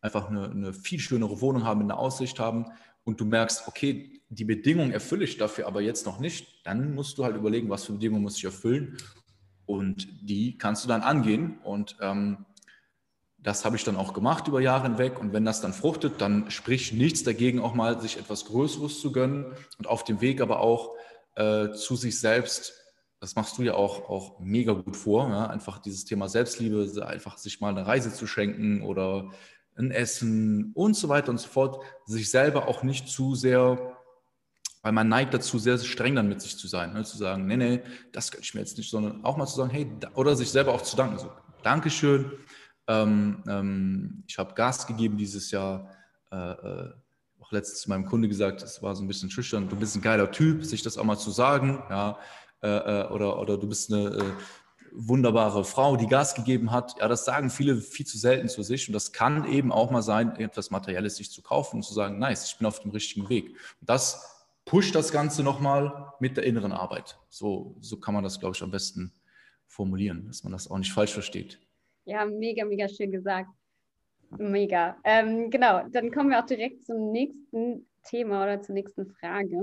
einfach 0.00 0.30
eine, 0.30 0.50
eine, 0.50 0.72
viel 0.72 1.00
schönere 1.00 1.40
Wohnung 1.40 1.64
haben, 1.64 1.82
eine 1.82 1.96
Aussicht 1.96 2.38
haben 2.38 2.66
und 3.04 3.20
du 3.20 3.24
merkst, 3.24 3.66
okay, 3.66 4.22
die 4.28 4.44
Bedingungen 4.44 4.92
erfülle 4.92 5.24
ich 5.24 5.36
dafür 5.36 5.66
aber 5.66 5.80
jetzt 5.80 6.06
noch 6.06 6.20
nicht, 6.20 6.64
dann 6.64 6.94
musst 6.94 7.18
du 7.18 7.24
halt 7.24 7.36
überlegen, 7.36 7.70
was 7.70 7.84
für 7.84 7.92
Bedingungen 7.92 8.22
muss 8.22 8.36
ich 8.36 8.44
erfüllen 8.44 8.98
und 9.66 10.06
die 10.22 10.56
kannst 10.56 10.84
du 10.84 10.88
dann 10.88 11.02
angehen 11.02 11.58
und 11.64 11.96
ähm, 12.00 12.46
das 13.38 13.64
habe 13.64 13.76
ich 13.76 13.84
dann 13.84 13.96
auch 13.96 14.12
gemacht 14.12 14.46
über 14.46 14.60
Jahre 14.60 14.84
hinweg 14.84 15.18
und 15.18 15.32
wenn 15.32 15.44
das 15.44 15.60
dann 15.60 15.72
fruchtet, 15.72 16.20
dann 16.20 16.50
spricht 16.52 16.92
nichts 16.92 17.24
dagegen, 17.24 17.60
auch 17.60 17.74
mal 17.74 18.00
sich 18.00 18.16
etwas 18.16 18.44
Größeres 18.44 19.00
zu 19.00 19.10
gönnen 19.10 19.46
und 19.78 19.88
auf 19.88 20.04
dem 20.04 20.20
Weg 20.20 20.40
aber 20.40 20.60
auch 20.60 20.94
äh, 21.34 21.72
zu 21.72 21.96
sich 21.96 22.20
selbst 22.20 22.74
das 23.20 23.34
machst 23.34 23.58
du 23.58 23.62
ja 23.62 23.74
auch, 23.74 24.08
auch 24.08 24.38
mega 24.38 24.72
gut 24.72 24.96
vor, 24.96 25.28
ja? 25.28 25.46
einfach 25.48 25.78
dieses 25.78 26.04
Thema 26.04 26.28
Selbstliebe, 26.28 27.06
einfach 27.06 27.36
sich 27.36 27.60
mal 27.60 27.70
eine 27.70 27.86
Reise 27.86 28.12
zu 28.12 28.26
schenken 28.26 28.82
oder 28.82 29.30
ein 29.76 29.90
Essen 29.90 30.72
und 30.74 30.94
so 30.94 31.08
weiter 31.08 31.30
und 31.30 31.38
so 31.38 31.48
fort, 31.48 31.84
sich 32.06 32.30
selber 32.30 32.68
auch 32.68 32.82
nicht 32.82 33.08
zu 33.08 33.34
sehr, 33.34 33.96
weil 34.82 34.92
man 34.92 35.08
neigt 35.08 35.34
dazu, 35.34 35.58
sehr 35.58 35.78
streng 35.78 36.14
dann 36.14 36.28
mit 36.28 36.40
sich 36.40 36.56
zu 36.56 36.68
sein, 36.68 36.92
ne? 36.92 37.04
zu 37.04 37.16
sagen, 37.16 37.46
nee, 37.46 37.56
nee, 37.56 37.82
das 38.12 38.30
könnte 38.30 38.44
ich 38.44 38.54
mir 38.54 38.60
jetzt 38.60 38.78
nicht, 38.78 38.90
sondern 38.90 39.24
auch 39.24 39.36
mal 39.36 39.46
zu 39.46 39.56
sagen, 39.56 39.70
hey, 39.70 39.90
oder 40.14 40.36
sich 40.36 40.50
selber 40.50 40.72
auch 40.72 40.82
zu 40.82 40.96
danken, 40.96 41.18
so, 41.18 41.30
Dankeschön, 41.62 42.32
ähm, 42.86 43.42
ähm, 43.48 44.24
ich 44.28 44.38
habe 44.38 44.54
Gas 44.54 44.86
gegeben 44.86 45.16
dieses 45.16 45.50
Jahr, 45.50 45.90
äh, 46.30 46.36
äh, 46.36 46.92
auch 47.40 47.52
letztens 47.52 47.82
zu 47.82 47.90
meinem 47.90 48.04
Kunde 48.04 48.28
gesagt, 48.28 48.62
es 48.62 48.82
war 48.82 48.94
so 48.94 49.02
ein 49.02 49.08
bisschen 49.08 49.30
schüchtern, 49.30 49.68
du 49.68 49.76
bist 49.76 49.96
ein 49.96 50.02
geiler 50.02 50.30
Typ, 50.30 50.64
sich 50.64 50.82
das 50.82 50.98
auch 50.98 51.04
mal 51.04 51.18
zu 51.18 51.30
sagen, 51.30 51.82
ja, 51.90 52.18
äh, 52.62 52.68
äh, 52.68 53.08
oder, 53.08 53.40
oder 53.40 53.56
du 53.56 53.68
bist 53.68 53.92
eine 53.92 54.08
äh, 54.08 54.22
wunderbare 54.92 55.64
Frau, 55.64 55.96
die 55.96 56.06
Gas 56.06 56.34
gegeben 56.34 56.70
hat. 56.70 56.98
Ja, 56.98 57.08
das 57.08 57.24
sagen 57.24 57.50
viele 57.50 57.76
viel 57.76 58.06
zu 58.06 58.18
selten 58.18 58.48
zu 58.48 58.62
sich. 58.62 58.88
Und 58.88 58.94
das 58.94 59.12
kann 59.12 59.44
eben 59.50 59.72
auch 59.72 59.90
mal 59.90 60.02
sein, 60.02 60.36
etwas 60.36 60.70
Materielles 60.70 61.16
sich 61.16 61.30
zu 61.30 61.42
kaufen 61.42 61.76
und 61.76 61.82
zu 61.82 61.94
sagen, 61.94 62.18
nice, 62.18 62.50
ich 62.50 62.58
bin 62.58 62.66
auf 62.66 62.80
dem 62.80 62.90
richtigen 62.90 63.28
Weg. 63.28 63.50
Und 63.80 63.88
das 63.88 64.46
pusht 64.64 64.94
das 64.94 65.12
Ganze 65.12 65.42
nochmal 65.42 66.12
mit 66.20 66.36
der 66.36 66.44
inneren 66.44 66.72
Arbeit. 66.72 67.18
So, 67.28 67.76
so 67.80 67.98
kann 67.98 68.14
man 68.14 68.24
das, 68.24 68.40
glaube 68.40 68.56
ich, 68.56 68.62
am 68.62 68.70
besten 68.70 69.12
formulieren, 69.66 70.26
dass 70.26 70.42
man 70.42 70.52
das 70.52 70.70
auch 70.70 70.78
nicht 70.78 70.92
falsch 70.92 71.12
versteht. 71.12 71.60
Ja, 72.04 72.24
mega, 72.24 72.64
mega 72.64 72.88
schön 72.88 73.12
gesagt. 73.12 73.50
Mega. 74.36 74.96
Ähm, 75.04 75.50
genau, 75.50 75.86
dann 75.88 76.10
kommen 76.10 76.30
wir 76.30 76.40
auch 76.40 76.46
direkt 76.46 76.84
zum 76.84 77.12
nächsten 77.12 77.86
Thema 78.02 78.42
oder 78.42 78.60
zur 78.60 78.74
nächsten 78.74 79.06
Frage. 79.06 79.62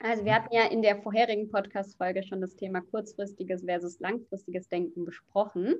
Also 0.00 0.24
wir 0.24 0.34
hatten 0.34 0.54
ja 0.54 0.66
in 0.66 0.82
der 0.82 0.96
vorherigen 1.02 1.50
Podcast-Folge 1.50 2.22
schon 2.22 2.40
das 2.40 2.54
Thema 2.54 2.80
kurzfristiges 2.80 3.64
versus 3.64 3.98
langfristiges 4.00 4.68
Denken 4.68 5.04
besprochen. 5.04 5.74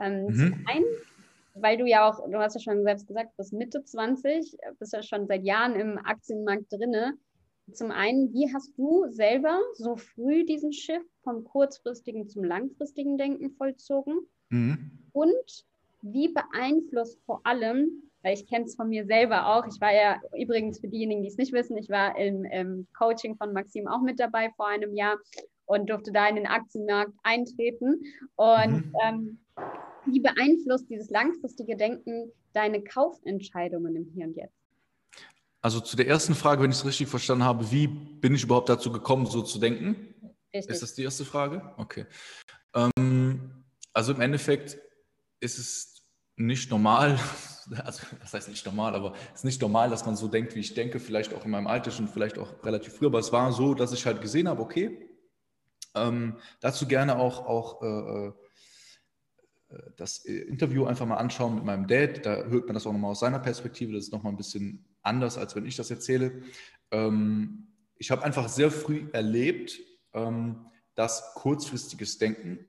Ähm, 0.00 0.24
mhm. 0.24 0.34
Zum 0.34 0.66
einen, 0.66 0.84
weil 1.54 1.76
du 1.76 1.86
ja 1.86 2.08
auch, 2.08 2.26
du 2.28 2.38
hast 2.38 2.54
ja 2.54 2.60
schon 2.60 2.82
selbst 2.84 3.06
gesagt, 3.06 3.36
bis 3.36 3.52
Mitte 3.52 3.84
20, 3.84 4.56
bist 4.78 4.92
ja 4.92 5.02
schon 5.02 5.26
seit 5.26 5.44
Jahren 5.44 5.74
im 5.74 5.98
Aktienmarkt 5.98 6.72
drinne. 6.72 7.18
Zum 7.72 7.90
einen, 7.90 8.32
wie 8.32 8.52
hast 8.52 8.76
du 8.76 9.06
selber 9.10 9.60
so 9.74 9.96
früh 9.96 10.44
diesen 10.44 10.72
Shift 10.72 11.08
vom 11.22 11.44
kurzfristigen 11.44 12.28
zum 12.28 12.44
langfristigen 12.44 13.18
Denken 13.18 13.50
vollzogen? 13.50 14.26
Mhm. 14.48 14.90
Und 15.12 15.66
wie 16.02 16.32
beeinflusst 16.32 17.20
vor 17.26 17.40
allem 17.44 18.09
weil 18.22 18.34
ich 18.34 18.46
kenne 18.46 18.64
es 18.64 18.76
von 18.76 18.88
mir 18.88 19.06
selber 19.06 19.46
auch. 19.46 19.66
Ich 19.66 19.80
war 19.80 19.92
ja 19.92 20.20
übrigens 20.36 20.80
für 20.80 20.88
diejenigen, 20.88 21.22
die 21.22 21.28
es 21.28 21.36
nicht 21.36 21.52
wissen, 21.52 21.76
ich 21.76 21.88
war 21.88 22.18
im, 22.18 22.44
im, 22.44 22.86
Coaching 22.96 23.36
von 23.36 23.52
Maxim 23.52 23.88
auch 23.88 24.02
mit 24.02 24.20
dabei 24.20 24.50
vor 24.56 24.68
einem 24.68 24.94
Jahr 24.94 25.16
und 25.66 25.88
durfte 25.88 26.12
da 26.12 26.28
in 26.28 26.36
den 26.36 26.46
Aktienmarkt 26.46 27.12
eintreten. 27.22 28.02
Und 28.36 28.86
mhm. 28.86 28.92
ähm, 29.04 29.38
wie 30.06 30.20
beeinflusst 30.20 30.90
dieses 30.90 31.10
langfristige 31.10 31.76
Denken 31.76 32.32
deine 32.52 32.82
Kaufentscheidungen 32.82 33.96
im 33.96 34.10
Hier 34.14 34.26
und 34.26 34.36
Jetzt? 34.36 34.54
Also 35.62 35.80
zu 35.80 35.96
der 35.96 36.08
ersten 36.08 36.34
Frage, 36.34 36.62
wenn 36.62 36.70
ich 36.70 36.78
es 36.78 36.86
richtig 36.86 37.08
verstanden 37.08 37.44
habe, 37.44 37.70
wie 37.70 37.86
bin 37.86 38.34
ich 38.34 38.44
überhaupt 38.44 38.68
dazu 38.68 38.90
gekommen, 38.90 39.26
so 39.26 39.42
zu 39.42 39.58
denken? 39.58 40.14
Richtig. 40.54 40.74
Ist 40.74 40.82
das 40.82 40.94
die 40.94 41.02
erste 41.02 41.24
Frage? 41.24 41.74
Okay. 41.76 42.06
Ähm, 42.74 43.64
also 43.92 44.12
im 44.12 44.20
Endeffekt 44.20 44.78
ist 45.40 45.58
es 45.58 46.02
nicht 46.36 46.70
normal, 46.70 47.18
also 47.84 48.02
das 48.20 48.34
heißt 48.34 48.48
nicht 48.48 48.64
normal, 48.66 48.94
aber 48.94 49.14
es 49.32 49.40
ist 49.40 49.44
nicht 49.44 49.60
normal, 49.60 49.90
dass 49.90 50.06
man 50.06 50.16
so 50.16 50.28
denkt, 50.28 50.54
wie 50.54 50.60
ich 50.60 50.74
denke, 50.74 51.00
vielleicht 51.00 51.34
auch 51.34 51.44
in 51.44 51.50
meinem 51.50 51.66
Alter 51.66 51.90
schon, 51.90 52.08
vielleicht 52.08 52.38
auch 52.38 52.64
relativ 52.64 52.94
früh, 52.94 53.06
aber 53.06 53.18
es 53.18 53.32
war 53.32 53.52
so, 53.52 53.74
dass 53.74 53.92
ich 53.92 54.06
halt 54.06 54.20
gesehen 54.20 54.48
habe, 54.48 54.62
okay, 54.62 55.08
ähm, 55.94 56.36
dazu 56.60 56.86
gerne 56.86 57.18
auch, 57.18 57.46
auch 57.46 57.82
äh, 57.82 58.26
äh 58.26 58.32
das 59.96 60.24
Interview 60.24 60.84
einfach 60.86 61.06
mal 61.06 61.18
anschauen 61.18 61.54
mit 61.54 61.64
meinem 61.64 61.86
Dad, 61.86 62.26
da 62.26 62.42
hört 62.42 62.66
man 62.66 62.74
das 62.74 62.88
auch 62.88 62.92
nochmal 62.92 63.12
aus 63.12 63.20
seiner 63.20 63.38
Perspektive, 63.38 63.92
das 63.92 64.06
ist 64.06 64.12
nochmal 64.12 64.32
ein 64.32 64.36
bisschen 64.36 64.84
anders, 65.02 65.38
als 65.38 65.54
wenn 65.54 65.64
ich 65.64 65.76
das 65.76 65.92
erzähle. 65.92 66.42
Ähm, 66.90 67.68
ich 67.96 68.10
habe 68.10 68.24
einfach 68.24 68.48
sehr 68.48 68.72
früh 68.72 69.08
erlebt, 69.12 69.78
ähm, 70.12 70.66
dass 70.94 71.34
kurzfristiges 71.34 72.18
Denken 72.18 72.66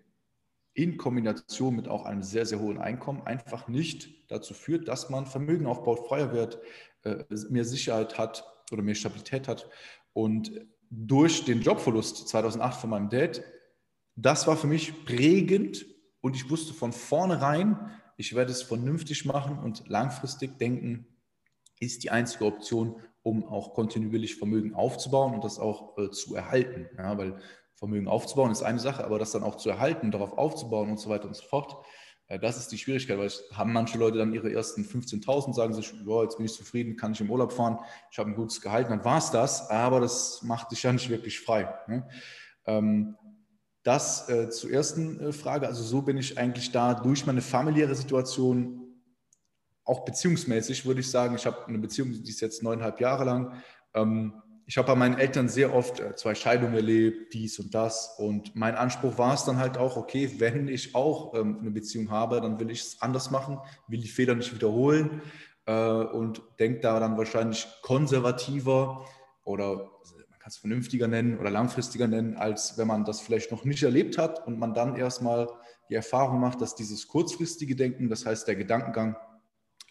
in 0.74 0.98
Kombination 0.98 1.75
mit 1.75 1.88
auch 1.88 2.06
einem 2.06 2.24
sehr, 2.24 2.46
sehr 2.46 2.60
hohen 2.60 2.78
Einkommen 2.78 3.22
einfach 3.24 3.68
nicht 3.68 4.10
dazu 4.32 4.54
führt, 4.54 4.88
dass 4.88 5.10
man 5.10 5.25
Vermögen 5.25 5.66
aufbaut, 5.66 6.08
Feuerwert, 6.08 6.60
äh, 7.04 7.24
mehr 7.50 7.66
Sicherheit 7.66 8.18
hat 8.18 8.46
oder 8.72 8.82
mehr 8.82 8.96
Stabilität 8.96 9.48
hat. 9.48 9.68
Und 10.13 10.51
durch 10.90 11.46
den 11.46 11.62
Jobverlust 11.62 12.28
2008 12.30 12.82
von 12.82 12.90
meinem 12.90 13.10
Dad, 13.10 13.44
das 14.16 14.48
war 14.48 14.58
für 14.58 14.68
mich 14.68 15.06
prägend 15.06 15.86
und 16.22 16.36
ich 16.36 16.50
wusste 16.50 16.74
von 16.74 16.94
vornherein, 16.94 17.92
ich 18.18 18.36
werde 18.36 18.51
es 18.51 18.62
vernünftig 18.62 19.25
machen 19.25 19.58
und 19.58 19.88
langfristig 19.88 20.58
denken, 20.58 21.08
ist 21.80 22.04
die 22.04 22.12
einzige 22.12 22.46
Option, 22.46 23.01
um 23.24 23.44
auch 23.46 23.74
kontinuierlich 23.74 24.36
Vermögen 24.36 24.74
aufzubauen 24.74 25.34
und 25.34 25.44
das 25.44 25.60
auch 25.60 25.98
äh, 25.98 26.12
zu 26.12 26.36
erhalten. 26.36 26.88
Ja, 26.98 27.18
weil 27.18 27.40
Vermögen 27.82 28.08
aufzubauen 28.08 28.52
ist 28.52 28.62
eine 28.62 28.78
Sache, 28.78 29.04
aber 29.04 29.18
das 29.18 29.32
dann 29.32 29.42
auch 29.42 29.56
zu 29.56 29.68
erhalten, 29.68 30.12
darauf 30.12 30.38
aufzubauen 30.38 30.92
und 30.92 31.00
so 31.00 31.10
weiter 31.10 31.28
und 31.28 31.36
so 31.36 31.42
fort, 31.42 31.84
äh, 32.28 32.38
das 32.38 32.56
ist 32.58 32.72
die 32.72 32.78
Schwierigkeit, 32.78 33.18
weil 33.18 33.32
haben 33.54 33.74
manche 33.74 33.98
Leute 33.98 34.20
dann 34.20 34.36
ihre 34.36 34.54
ersten 34.54 34.84
15.000, 34.84 35.56
sagen 35.56 35.74
sich, 35.74 35.92
oh, 36.06 36.22
jetzt 36.22 36.38
bin 36.38 36.46
ich 36.46 36.54
zufrieden, 36.54 36.96
kann 36.96 37.14
ich 37.14 37.22
im 37.22 37.32
Urlaub 37.32 37.52
fahren, 37.52 37.80
ich 38.12 38.20
habe 38.20 38.30
ein 38.30 38.36
gutes 38.36 38.62
Gehalt, 38.62 38.92
dann 38.92 39.04
war 39.04 39.18
es 39.18 39.32
das, 39.32 39.68
aber 39.72 40.00
das 40.00 40.44
macht 40.44 40.72
dich 40.72 40.84
ja 40.84 40.94
nicht 40.94 41.10
wirklich 41.10 41.40
frei. 41.40 41.74
Ne? 41.88 42.08
Ähm, 42.68 43.18
das 43.82 44.30
äh, 44.30 44.52
zur 44.52 44.70
ersten 44.70 45.20
äh, 45.20 45.34
Frage, 45.34 45.66
also 45.66 45.82
so 45.82 46.04
bin 46.04 46.18
ich 46.18 46.38
eigentlich 46.38 46.72
da 46.72 46.94
durch 46.94 47.26
meine 47.26 47.42
familiäre 47.42 47.96
Situation 47.96 48.78
auch 49.86 50.06
beziehungsmäßig 50.06 50.86
würde 50.86 51.00
ich 51.00 51.10
sagen, 51.10 51.34
ich 51.34 51.48
habe 51.48 51.66
eine 51.66 51.80
Beziehung, 51.80 52.12
die 52.12 52.30
ist 52.30 52.42
jetzt 52.42 52.62
neuneinhalb 52.62 53.02
Jahre 53.02 53.24
lang. 53.24 53.64
Ähm, 53.96 54.36
ich 54.65 54.77
habe 54.77 54.88
bei 54.88 54.96
meinen 54.96 55.18
Eltern 55.18 55.50
sehr 55.50 55.74
oft 55.74 56.00
äh, 56.00 56.15
zwei 56.15 56.36
Scheidungen 56.36 56.75
erlebt, 56.75 57.34
dies 57.34 57.60
und 57.60 57.74
das. 57.74 58.15
Und 58.18 58.56
mein 58.56 58.75
Anspruch 58.75 59.18
war 59.18 59.34
es 59.34 59.44
dann 59.44 59.58
halt 59.58 59.77
auch, 59.77 59.98
okay, 59.98 60.36
wenn 60.38 60.68
ich 60.68 60.96
auch 60.96 61.34
ähm, 61.34 61.60
eine 61.60 61.72
Beziehung 61.72 62.10
habe, 62.10 62.41
dann 62.41 62.60
will 62.60 62.72
ich 62.72 62.82
es 62.82 63.01
anders 63.01 63.32
machen, 63.32 63.60
will 63.88 64.00
die 64.00 64.08
Fehler 64.08 64.36
nicht 64.36 64.53
wiederholen 64.53 65.22
äh, 65.65 65.74
und 65.74 66.41
denke 66.60 66.80
da 66.80 67.00
dann 67.00 67.18
wahrscheinlich 67.18 67.68
konservativer 67.82 69.06
oder 69.44 69.91
man 70.30 70.39
kann 70.39 70.50
es 70.50 70.58
vernünftiger 70.58 71.08
nennen 71.08 71.39
oder 71.39 71.50
langfristiger 71.50 72.08
nennen, 72.08 72.38
als 72.38 72.77
wenn 72.77 72.88
man 72.88 73.06
das 73.06 73.22
vielleicht 73.22 73.51
noch 73.51 73.65
nicht 73.65 73.84
erlebt 73.84 74.18
hat 74.18 74.46
und 74.48 74.58
man 74.58 74.74
dann 74.74 74.96
erstmal 74.96 75.48
die 75.89 75.96
Erfahrung 75.96 76.39
macht, 76.39 76.62
dass 76.62 76.75
dieses 76.75 77.08
kurzfristige 77.08 77.75
Denken, 77.75 78.10
das 78.10 78.25
heißt 78.25 78.48
der 78.48 78.56
Gedankengang, 78.56 79.18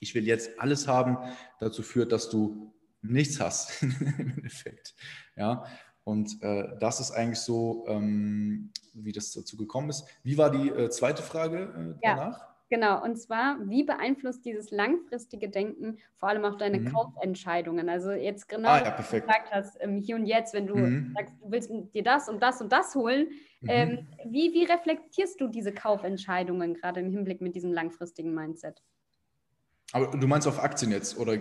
ich 0.01 0.15
will 0.15 0.27
jetzt 0.27 0.59
alles 0.59 0.89
haben, 0.89 1.19
dazu 1.59 1.83
führt, 1.83 2.11
dass 2.11 2.31
du 2.31 2.73
nichts 3.03 3.41
hast 3.41 3.83
im 3.83 3.95
Endeffekt. 4.19 4.95
Ja, 5.37 5.65
und 6.05 6.43
äh, 6.43 6.69
das 6.81 7.01
ist 7.01 7.13
eigentlich 7.13 7.41
so, 7.41 7.85
ähm, 7.89 8.73
wie 8.95 9.13
das 9.13 9.33
dazu 9.33 9.57
gekommen 9.57 9.91
ist. 9.91 10.07
Wie 10.23 10.39
war 10.39 10.51
die 10.51 10.69
äh, 10.69 10.91
zweite 10.91 11.23
Frage 11.23 11.97
äh, 11.97 11.99
danach? 12.03 12.39
Ja. 12.39 12.47
Genau, 12.71 13.03
und 13.03 13.17
zwar, 13.17 13.59
wie 13.69 13.83
beeinflusst 13.83 14.45
dieses 14.45 14.71
langfristige 14.71 15.49
Denken 15.49 15.99
vor 16.15 16.29
allem 16.29 16.45
auch 16.45 16.57
deine 16.57 16.79
mhm. 16.79 16.93
Kaufentscheidungen? 16.93 17.89
Also 17.89 18.13
jetzt 18.13 18.49
genau, 18.49 18.69
ah, 18.69 18.79
ja, 18.79 18.95
was 18.97 19.11
du 19.11 19.21
gesagt 19.21 19.51
hast, 19.51 19.77
ähm, 19.81 19.99
hier 19.99 20.15
und 20.15 20.25
jetzt, 20.25 20.55
wenn 20.55 20.69
du 20.69 20.77
mhm. 20.77 21.13
sagst, 21.17 21.35
du 21.41 21.51
willst 21.51 21.71
dir 21.93 22.05
das 22.05 22.29
und 22.29 22.41
das 22.41 22.63
und 22.63 22.71
das 22.71 22.95
holen, 22.95 23.27
mhm. 23.61 23.69
ähm, 23.69 24.07
wie, 24.25 24.55
wie 24.55 24.65
reflektierst 24.65 25.41
du 25.41 25.49
diese 25.49 25.73
Kaufentscheidungen 25.73 26.75
gerade 26.75 27.01
im 27.01 27.11
Hinblick 27.11 27.41
mit 27.41 27.57
diesem 27.57 27.73
langfristigen 27.73 28.33
Mindset? 28.35 28.81
Aber 29.93 30.07
du 30.17 30.27
meinst 30.29 30.47
auf 30.47 30.63
Aktien 30.63 30.93
jetzt 30.93 31.19
oder 31.19 31.39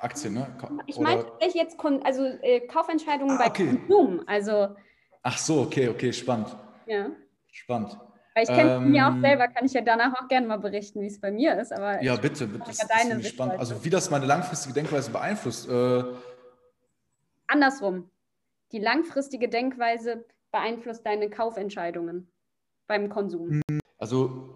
Aktien, 0.00 0.34
ne? 0.34 0.46
Ich 0.86 0.98
meine 0.98 1.24
tatsächlich 1.24 1.62
jetzt 1.62 1.76
also 2.04 2.24
äh, 2.24 2.60
Kaufentscheidungen 2.66 3.36
ah, 3.36 3.42
bei 3.42 3.50
okay. 3.50 3.78
Konsum. 3.86 4.22
Also, 4.26 4.68
Ach 5.22 5.38
so, 5.38 5.62
okay, 5.62 5.88
okay, 5.88 6.12
spannend. 6.12 6.54
Ja. 6.86 7.10
Spannend. 7.50 7.98
Weil 8.34 8.42
ich 8.42 8.50
kenne 8.50 8.74
ähm, 8.74 8.90
mir 8.90 9.08
auch 9.08 9.18
selber, 9.20 9.48
kann 9.48 9.64
ich 9.64 9.72
ja 9.72 9.80
danach 9.80 10.12
auch 10.20 10.28
gerne 10.28 10.46
mal 10.46 10.58
berichten, 10.58 11.00
wie 11.00 11.06
es 11.06 11.18
bei 11.20 11.30
mir 11.30 11.58
ist. 11.58 11.72
Aber 11.72 12.02
ja, 12.02 12.16
bitte, 12.16 12.46
bitte. 12.46 12.64
Das, 12.66 12.76
das 12.76 13.04
ist 13.04 13.28
spannend. 13.28 13.58
Also 13.58 13.82
wie 13.82 13.88
das 13.88 14.10
meine 14.10 14.26
langfristige 14.26 14.74
Denkweise 14.74 15.10
beeinflusst. 15.10 15.68
Äh, 15.68 16.04
Andersrum. 17.46 18.10
Die 18.72 18.78
langfristige 18.78 19.48
Denkweise 19.48 20.26
beeinflusst 20.52 21.06
deine 21.06 21.30
Kaufentscheidungen 21.30 22.30
beim 22.86 23.08
Konsum. 23.08 23.62
Also 23.98 24.55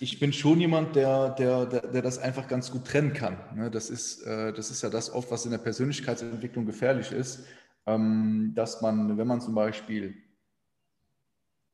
ich 0.00 0.18
bin 0.18 0.32
schon 0.32 0.60
jemand, 0.60 0.96
der, 0.96 1.30
der, 1.30 1.66
der, 1.66 1.80
der, 1.80 2.02
das 2.02 2.18
einfach 2.18 2.48
ganz 2.48 2.70
gut 2.70 2.86
trennen 2.86 3.12
kann. 3.12 3.38
Ne? 3.54 3.70
Das, 3.70 3.90
ist, 3.90 4.22
äh, 4.22 4.52
das 4.52 4.70
ist 4.70 4.82
ja 4.82 4.90
das 4.90 5.10
oft, 5.10 5.30
was 5.30 5.44
in 5.44 5.50
der 5.50 5.58
Persönlichkeitsentwicklung 5.58 6.66
gefährlich 6.66 7.12
ist, 7.12 7.44
ähm, 7.86 8.52
dass 8.54 8.82
man, 8.82 9.16
wenn 9.16 9.26
man 9.26 9.40
zum 9.40 9.54
Beispiel 9.54 10.14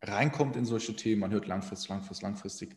reinkommt 0.03 0.57
in 0.57 0.65
solche 0.65 0.95
Themen, 0.95 1.21
man 1.21 1.31
hört 1.31 1.47
langfristig, 1.47 1.89
langfristig, 1.89 2.23
langfristig 2.23 2.77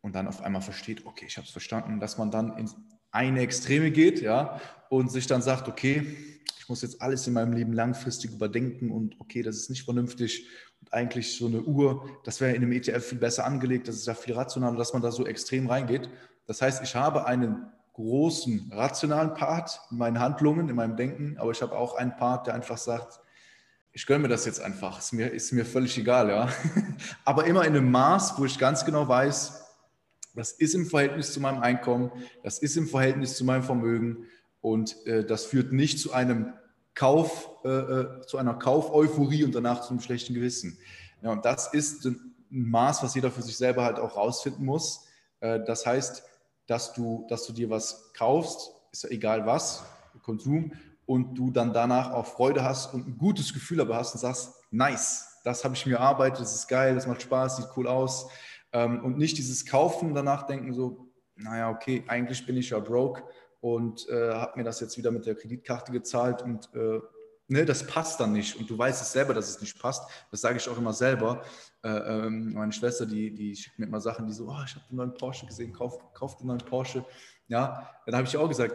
und 0.00 0.14
dann 0.14 0.28
auf 0.28 0.42
einmal 0.42 0.62
versteht, 0.62 1.06
okay, 1.06 1.26
ich 1.26 1.36
habe 1.36 1.46
es 1.46 1.52
verstanden, 1.52 2.00
dass 2.00 2.18
man 2.18 2.30
dann 2.30 2.56
in 2.58 2.70
eine 3.10 3.40
Extreme 3.40 3.90
geht 3.90 4.20
ja, 4.20 4.60
und 4.90 5.10
sich 5.10 5.26
dann 5.26 5.42
sagt, 5.42 5.68
okay, 5.68 6.16
ich 6.58 6.68
muss 6.68 6.82
jetzt 6.82 7.00
alles 7.00 7.26
in 7.26 7.32
meinem 7.32 7.52
Leben 7.52 7.72
langfristig 7.72 8.32
überdenken 8.32 8.90
und 8.90 9.20
okay, 9.20 9.42
das 9.42 9.56
ist 9.56 9.70
nicht 9.70 9.84
vernünftig 9.84 10.48
eigentlich 10.90 11.36
so 11.36 11.46
eine 11.46 11.62
Uhr, 11.62 12.08
das 12.24 12.40
wäre 12.40 12.54
in 12.54 12.62
einem 12.62 12.72
ETF 12.72 13.04
viel 13.04 13.18
besser 13.18 13.44
angelegt, 13.44 13.88
das 13.88 13.96
ist 13.96 14.06
ja 14.06 14.14
viel 14.14 14.34
rationaler, 14.34 14.76
dass 14.76 14.92
man 14.92 15.02
da 15.02 15.10
so 15.10 15.26
extrem 15.26 15.66
reingeht. 15.66 16.08
Das 16.46 16.62
heißt, 16.62 16.82
ich 16.82 16.94
habe 16.94 17.26
einen 17.26 17.66
großen 17.94 18.70
rationalen 18.72 19.34
Part 19.34 19.80
in 19.90 19.98
meinen 19.98 20.20
Handlungen, 20.20 20.68
in 20.68 20.76
meinem 20.76 20.96
Denken, 20.96 21.36
aber 21.38 21.50
ich 21.50 21.62
habe 21.62 21.76
auch 21.76 21.96
einen 21.96 22.16
Part, 22.16 22.46
der 22.46 22.54
einfach 22.54 22.78
sagt, 22.78 23.20
ich 23.92 24.06
gönne 24.06 24.20
mir 24.20 24.28
das 24.28 24.44
jetzt 24.44 24.60
einfach, 24.60 24.98
ist 24.98 25.12
mir, 25.12 25.30
ist 25.32 25.52
mir 25.52 25.64
völlig 25.64 25.96
egal, 25.96 26.28
ja. 26.28 26.48
aber 27.24 27.46
immer 27.46 27.64
in 27.64 27.74
einem 27.74 27.90
Maß, 27.90 28.34
wo 28.36 28.44
ich 28.44 28.58
ganz 28.58 28.84
genau 28.84 29.08
weiß, 29.08 29.64
das 30.34 30.52
ist 30.52 30.74
im 30.74 30.84
Verhältnis 30.84 31.32
zu 31.32 31.40
meinem 31.40 31.62
Einkommen, 31.62 32.12
das 32.42 32.58
ist 32.58 32.76
im 32.76 32.86
Verhältnis 32.86 33.36
zu 33.36 33.44
meinem 33.46 33.62
Vermögen 33.62 34.26
und 34.60 35.06
äh, 35.06 35.24
das 35.24 35.46
führt 35.46 35.72
nicht 35.72 35.98
zu 35.98 36.12
einem 36.12 36.52
Kauf, 36.96 37.50
äh, 37.62 37.68
äh, 37.68 38.20
zu 38.26 38.38
einer 38.38 38.54
Kaufeluphorie 38.54 39.44
und 39.44 39.54
danach 39.54 39.82
zu 39.82 39.90
einem 39.90 40.00
schlechten 40.00 40.32
Gewissen. 40.32 40.78
Ja, 41.22 41.30
und 41.30 41.44
das 41.44 41.72
ist 41.72 42.06
ein 42.06 42.34
Maß, 42.48 43.02
was 43.02 43.14
jeder 43.14 43.30
für 43.30 43.42
sich 43.42 43.56
selber 43.56 43.84
halt 43.84 43.98
auch 43.98 44.16
rausfinden 44.16 44.64
muss. 44.64 45.06
Äh, 45.40 45.60
das 45.66 45.84
heißt, 45.84 46.24
dass 46.66 46.94
du, 46.94 47.26
dass 47.28 47.46
du 47.46 47.52
dir 47.52 47.68
was 47.68 48.12
kaufst, 48.14 48.72
ist 48.92 49.04
ja 49.04 49.10
egal 49.10 49.44
was, 49.46 49.84
Konsum, 50.22 50.72
und 51.04 51.34
du 51.34 51.50
dann 51.50 51.74
danach 51.74 52.12
auch 52.12 52.26
Freude 52.26 52.64
hast 52.64 52.94
und 52.94 53.06
ein 53.06 53.18
gutes 53.18 53.52
Gefühl 53.52 53.80
aber 53.82 53.94
hast 53.94 54.14
und 54.14 54.20
sagst, 54.20 54.54
nice, 54.70 55.40
das 55.44 55.64
habe 55.64 55.74
ich 55.74 55.84
mir 55.84 55.96
erarbeitet, 55.96 56.40
das 56.40 56.54
ist 56.54 56.66
geil, 56.66 56.94
das 56.94 57.06
macht 57.06 57.22
Spaß, 57.22 57.58
sieht 57.58 57.68
cool 57.76 57.86
aus. 57.86 58.28
Ähm, 58.72 59.04
und 59.04 59.18
nicht 59.18 59.36
dieses 59.36 59.66
Kaufen, 59.66 60.14
danach 60.14 60.46
denken 60.46 60.72
so, 60.72 61.12
naja, 61.36 61.68
okay, 61.68 62.04
eigentlich 62.08 62.46
bin 62.46 62.56
ich 62.56 62.70
ja 62.70 62.78
broke 62.78 63.22
und 63.60 64.08
äh, 64.08 64.32
habe 64.32 64.58
mir 64.58 64.64
das 64.64 64.80
jetzt 64.80 64.96
wieder 64.98 65.10
mit 65.10 65.26
der 65.26 65.34
Kreditkarte 65.34 65.92
gezahlt 65.92 66.42
und 66.42 66.68
äh, 66.74 67.00
ne, 67.48 67.64
das 67.64 67.86
passt 67.86 68.20
dann 68.20 68.32
nicht. 68.32 68.56
Und 68.56 68.68
du 68.68 68.76
weißt 68.76 69.02
es 69.02 69.12
selber, 69.12 69.34
dass 69.34 69.48
es 69.48 69.60
nicht 69.60 69.78
passt. 69.78 70.08
Das 70.30 70.40
sage 70.40 70.56
ich 70.58 70.68
auch 70.68 70.78
immer 70.78 70.92
selber. 70.92 71.42
Äh, 71.82 71.88
ähm, 71.88 72.52
meine 72.52 72.72
Schwester, 72.72 73.06
die, 73.06 73.32
die 73.34 73.56
schickt 73.56 73.78
mir 73.78 73.86
immer 73.86 74.00
Sachen, 74.00 74.26
die 74.26 74.32
so, 74.32 74.48
oh, 74.48 74.62
ich 74.64 74.74
habe 74.74 74.84
den 74.90 74.96
neuen 74.96 75.14
Porsche 75.14 75.46
gesehen, 75.46 75.72
kauf, 75.72 75.98
kauf 76.14 76.36
den 76.36 76.48
neuen 76.48 76.58
Porsche. 76.58 77.04
Ja, 77.48 77.90
dann 78.06 78.16
habe 78.16 78.26
ich 78.26 78.36
auch 78.36 78.48
gesagt, 78.48 78.74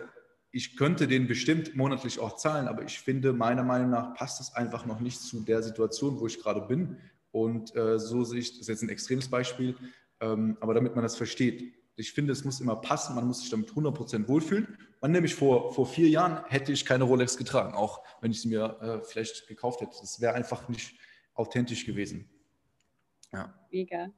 ich 0.51 0.75
könnte 0.75 1.07
den 1.07 1.27
bestimmt 1.27 1.75
monatlich 1.75 2.19
auch 2.19 2.35
zahlen, 2.35 2.67
aber 2.67 2.83
ich 2.83 2.99
finde, 2.99 3.31
meiner 3.31 3.63
Meinung 3.63 3.89
nach 3.89 4.13
passt 4.15 4.41
es 4.41 4.53
einfach 4.53 4.85
noch 4.85 4.99
nicht 4.99 5.21
zu 5.21 5.41
der 5.41 5.63
Situation, 5.63 6.19
wo 6.19 6.27
ich 6.27 6.41
gerade 6.41 6.61
bin. 6.61 6.97
Und 7.31 7.75
äh, 7.75 7.97
so 7.97 8.23
sehe 8.25 8.39
ich, 8.39 8.51
das 8.51 8.61
ist 8.61 8.67
jetzt 8.67 8.83
ein 8.83 8.89
extremes 8.89 9.29
Beispiel, 9.29 9.75
ähm, 10.19 10.57
aber 10.59 10.73
damit 10.73 10.95
man 10.95 11.03
das 11.03 11.15
versteht, 11.15 11.73
ich 11.95 12.13
finde, 12.13 12.33
es 12.33 12.43
muss 12.43 12.59
immer 12.59 12.75
passen, 12.75 13.15
man 13.15 13.27
muss 13.27 13.41
sich 13.41 13.49
damit 13.49 13.69
100% 13.69 14.27
wohlfühlen. 14.27 14.77
Man 15.01 15.11
nämlich 15.11 15.35
vor, 15.35 15.73
vor 15.73 15.85
vier 15.85 16.09
Jahren 16.09 16.43
hätte 16.47 16.71
ich 16.71 16.85
keine 16.85 17.03
Rolex 17.03 17.37
getragen, 17.37 17.73
auch 17.73 18.03
wenn 18.21 18.31
ich 18.31 18.41
sie 18.41 18.49
mir 18.49 18.77
äh, 18.81 19.05
vielleicht 19.05 19.47
gekauft 19.47 19.81
hätte. 19.81 19.97
Das 19.99 20.21
wäre 20.21 20.33
einfach 20.33 20.69
nicht 20.69 20.95
authentisch 21.33 21.85
gewesen. 21.85 22.29
Ja. 23.33 23.53
Mega. 23.71 24.11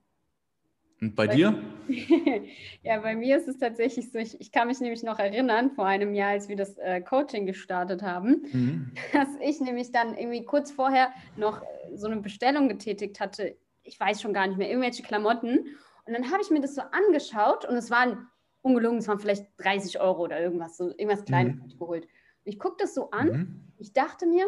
Und 1.03 1.15
bei, 1.15 1.27
bei 1.27 1.35
dir? 1.35 1.61
ja, 2.83 2.99
bei 3.01 3.15
mir 3.15 3.37
ist 3.37 3.47
es 3.47 3.57
tatsächlich 3.57 4.09
so, 4.11 4.17
ich, 4.17 4.39
ich, 4.39 4.51
kann 4.51 4.67
mich 4.67 4.79
nämlich 4.79 5.03
noch 5.03 5.19
erinnern, 5.19 5.71
vor 5.71 5.85
einem 5.85 6.13
Jahr, 6.13 6.29
als 6.29 6.47
wir 6.47 6.55
das 6.55 6.77
äh, 6.77 7.01
Coaching 7.01 7.45
gestartet 7.45 8.01
haben, 8.01 8.43
mhm. 8.51 8.91
dass 9.13 9.27
ich 9.41 9.59
nämlich 9.59 9.91
dann 9.91 10.17
irgendwie 10.17 10.45
kurz 10.45 10.71
vorher 10.71 11.11
noch 11.35 11.61
so 11.93 12.07
eine 12.07 12.21
Bestellung 12.21 12.69
getätigt 12.69 13.19
hatte. 13.19 13.57
Ich 13.83 13.99
weiß 13.99 14.21
schon 14.21 14.33
gar 14.33 14.47
nicht 14.47 14.57
mehr, 14.57 14.69
irgendwelche 14.69 15.03
Klamotten. 15.03 15.65
Und 16.05 16.13
dann 16.13 16.31
habe 16.31 16.41
ich 16.41 16.49
mir 16.49 16.61
das 16.61 16.75
so 16.75 16.81
angeschaut 16.81 17.65
und 17.65 17.75
es 17.75 17.89
waren 17.89 18.27
ungelungen, 18.61 18.99
es 18.99 19.07
waren 19.07 19.19
vielleicht 19.19 19.45
30 19.57 19.99
Euro 19.99 20.23
oder 20.23 20.39
irgendwas, 20.39 20.77
so 20.77 20.89
irgendwas 20.89 21.25
Kleines 21.25 21.73
mhm. 21.73 21.79
geholt. 21.79 22.03
Und 22.05 22.51
ich 22.51 22.59
gucke 22.59 22.77
das 22.79 22.93
so 22.93 23.11
an, 23.11 23.27
mhm. 23.27 23.63
ich 23.77 23.93
dachte 23.93 24.25
mir, 24.25 24.45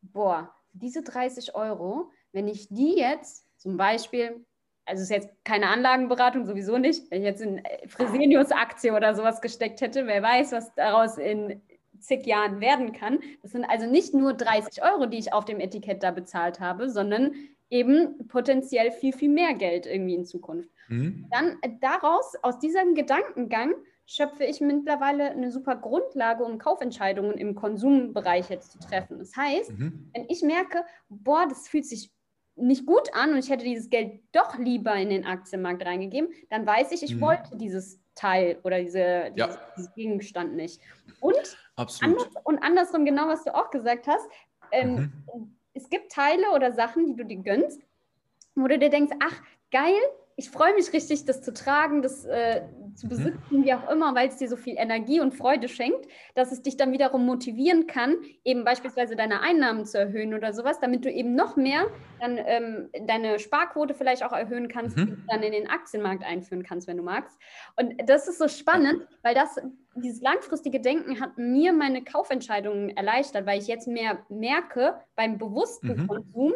boah, 0.00 0.54
diese 0.72 1.02
30 1.02 1.54
Euro, 1.54 2.10
wenn 2.32 2.48
ich 2.48 2.68
die 2.68 2.96
jetzt 2.96 3.46
zum 3.58 3.76
Beispiel, 3.76 4.44
also 4.84 5.02
es 5.02 5.10
ist 5.10 5.10
jetzt 5.10 5.44
keine 5.44 5.68
Anlagenberatung, 5.68 6.46
sowieso 6.46 6.78
nicht, 6.78 7.10
wenn 7.10 7.22
ich 7.22 7.26
jetzt 7.26 7.42
in 7.42 7.62
Fresenius-Aktie 7.86 8.94
oder 8.94 9.14
sowas 9.14 9.40
gesteckt 9.40 9.80
hätte, 9.80 10.06
wer 10.06 10.22
weiß, 10.22 10.52
was 10.52 10.74
daraus 10.74 11.18
in 11.18 11.60
zig 12.00 12.26
Jahren 12.26 12.60
werden 12.60 12.92
kann. 12.92 13.18
Das 13.42 13.52
sind 13.52 13.64
also 13.64 13.86
nicht 13.86 14.14
nur 14.14 14.34
30 14.34 14.82
Euro, 14.82 15.06
die 15.06 15.18
ich 15.18 15.32
auf 15.32 15.44
dem 15.44 15.60
Etikett 15.60 16.02
da 16.02 16.10
bezahlt 16.10 16.60
habe, 16.60 16.90
sondern 16.90 17.32
eben 17.70 18.26
potenziell 18.28 18.90
viel, 18.90 19.12
viel 19.12 19.28
mehr 19.28 19.54
Geld 19.54 19.86
irgendwie 19.86 20.14
in 20.14 20.24
Zukunft. 20.24 20.70
Mhm. 20.88 21.26
Dann 21.30 21.58
äh, 21.62 21.70
daraus, 21.80 22.34
aus 22.42 22.58
diesem 22.58 22.94
Gedankengang, 22.94 23.74
schöpfe 24.06 24.44
ich 24.44 24.60
mittlerweile 24.62 25.30
eine 25.30 25.52
super 25.52 25.76
Grundlage, 25.76 26.42
um 26.42 26.56
Kaufentscheidungen 26.56 27.36
im 27.36 27.54
Konsumbereich 27.54 28.48
jetzt 28.48 28.72
zu 28.72 28.78
treffen. 28.78 29.18
Das 29.18 29.36
heißt, 29.36 29.78
mhm. 29.78 30.10
wenn 30.14 30.24
ich 30.30 30.40
merke, 30.42 30.82
boah, 31.10 31.46
das 31.46 31.68
fühlt 31.68 31.84
sich 31.84 32.10
nicht 32.56 32.86
gut 32.86 33.12
an 33.12 33.32
und 33.32 33.38
ich 33.38 33.50
hätte 33.50 33.64
dieses 33.64 33.90
Geld 33.90 34.20
doch 34.32 34.58
lieber 34.58 34.94
in 34.94 35.10
den 35.10 35.26
Aktienmarkt 35.26 35.84
reingegeben, 35.84 36.30
dann 36.48 36.66
weiß 36.66 36.90
ich, 36.92 37.02
ich 37.02 37.16
mhm. 37.16 37.20
wollte 37.20 37.56
dieses 37.56 38.00
Teil 38.14 38.58
oder 38.64 38.80
diese, 38.80 39.30
ja. 39.36 39.46
dieses, 39.46 39.58
dieses, 39.76 39.94
Gegenstand 39.94 40.56
nicht. 40.56 40.80
Und, 41.20 41.56
anders, 42.02 42.28
und 42.44 42.58
andersrum, 42.58 43.04
genau 43.04 43.28
was 43.28 43.44
du 43.44 43.54
auch 43.54 43.70
gesagt 43.70 44.06
hast, 44.06 44.28
ähm, 44.72 45.12
mhm. 45.34 45.56
es 45.74 45.88
gibt 45.88 46.12
Teile 46.12 46.50
oder 46.54 46.72
Sachen, 46.72 47.06
die 47.06 47.16
du 47.16 47.24
dir 47.24 47.42
gönnst, 47.42 47.80
wo 48.54 48.66
du 48.66 48.78
dir 48.78 48.90
denkst, 48.90 49.16
ach, 49.20 49.40
geil, 49.70 50.00
ich 50.38 50.50
freue 50.50 50.72
mich 50.74 50.92
richtig, 50.92 51.24
das 51.24 51.42
zu 51.42 51.52
tragen, 51.52 52.00
das 52.00 52.24
äh, 52.24 52.62
zu 52.94 53.06
mhm. 53.06 53.10
besitzen, 53.10 53.42
mhm. 53.50 53.64
wie 53.64 53.74
auch 53.74 53.90
immer, 53.90 54.14
weil 54.14 54.28
es 54.28 54.36
dir 54.36 54.48
so 54.48 54.56
viel 54.56 54.76
Energie 54.78 55.20
und 55.20 55.34
Freude 55.34 55.68
schenkt, 55.68 56.06
dass 56.36 56.52
es 56.52 56.62
dich 56.62 56.76
dann 56.76 56.92
wiederum 56.92 57.26
motivieren 57.26 57.88
kann, 57.88 58.14
eben 58.44 58.62
beispielsweise 58.62 59.16
deine 59.16 59.40
Einnahmen 59.40 59.84
zu 59.84 59.98
erhöhen 59.98 60.34
oder 60.34 60.52
sowas, 60.52 60.78
damit 60.78 61.04
du 61.04 61.10
eben 61.10 61.34
noch 61.34 61.56
mehr 61.56 61.88
dann 62.20 62.38
ähm, 62.38 62.88
deine 63.06 63.40
Sparquote 63.40 63.94
vielleicht 63.94 64.22
auch 64.22 64.32
erhöhen 64.32 64.68
kannst, 64.68 64.96
mhm. 64.96 65.06
die 65.06 65.10
du 65.10 65.22
dann 65.28 65.42
in 65.42 65.52
den 65.52 65.68
Aktienmarkt 65.68 66.24
einführen 66.24 66.62
kannst, 66.62 66.86
wenn 66.86 66.98
du 66.98 67.02
magst. 67.02 67.36
Und 67.74 67.94
das 68.08 68.28
ist 68.28 68.38
so 68.38 68.46
spannend, 68.46 69.08
weil 69.22 69.34
das, 69.34 69.56
dieses 69.96 70.22
langfristige 70.22 70.80
Denken 70.80 71.20
hat 71.20 71.36
mir 71.36 71.72
meine 71.72 72.04
Kaufentscheidungen 72.04 72.96
erleichtert, 72.96 73.44
weil 73.44 73.60
ich 73.60 73.66
jetzt 73.66 73.88
mehr 73.88 74.24
merke 74.28 75.00
beim 75.16 75.36
bewussten 75.36 76.02
mhm. 76.02 76.06
Konsum, 76.06 76.52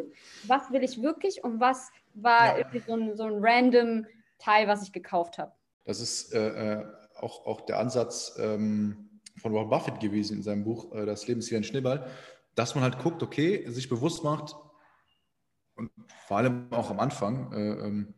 was 0.46 0.70
will 0.70 0.84
ich 0.84 1.02
wirklich 1.02 1.42
und 1.42 1.58
was 1.58 1.90
war 2.14 2.46
ja. 2.46 2.58
irgendwie 2.58 2.80
so 2.80 2.92
ein, 2.94 3.16
so 3.16 3.24
ein 3.24 3.38
random 3.40 4.06
Teil, 4.38 4.68
was 4.68 4.82
ich 4.82 4.92
gekauft 4.92 5.38
habe. 5.38 5.52
Das 5.84 6.00
ist 6.00 6.32
äh, 6.32 6.80
äh, 6.80 6.86
auch, 7.20 7.46
auch 7.46 7.60
der 7.62 7.78
Ansatz 7.78 8.36
ähm, 8.38 9.20
von 9.36 9.52
Warren 9.54 9.70
Buffett 9.70 10.00
gewesen 10.00 10.36
in 10.36 10.42
seinem 10.42 10.64
Buch 10.64 10.92
äh, 10.94 11.06
Das 11.06 11.26
Leben 11.26 11.40
ist 11.40 11.50
wie 11.50 11.56
ein 11.56 11.64
Schneeball, 11.64 12.06
dass 12.54 12.74
man 12.74 12.84
halt 12.84 12.98
guckt, 12.98 13.22
okay, 13.22 13.68
sich 13.70 13.88
bewusst 13.88 14.24
macht 14.24 14.54
und 15.74 15.90
vor 16.26 16.38
allem 16.38 16.72
auch 16.72 16.90
am 16.90 17.00
Anfang, 17.00 17.52
äh, 17.52 17.86
ähm, 17.86 18.14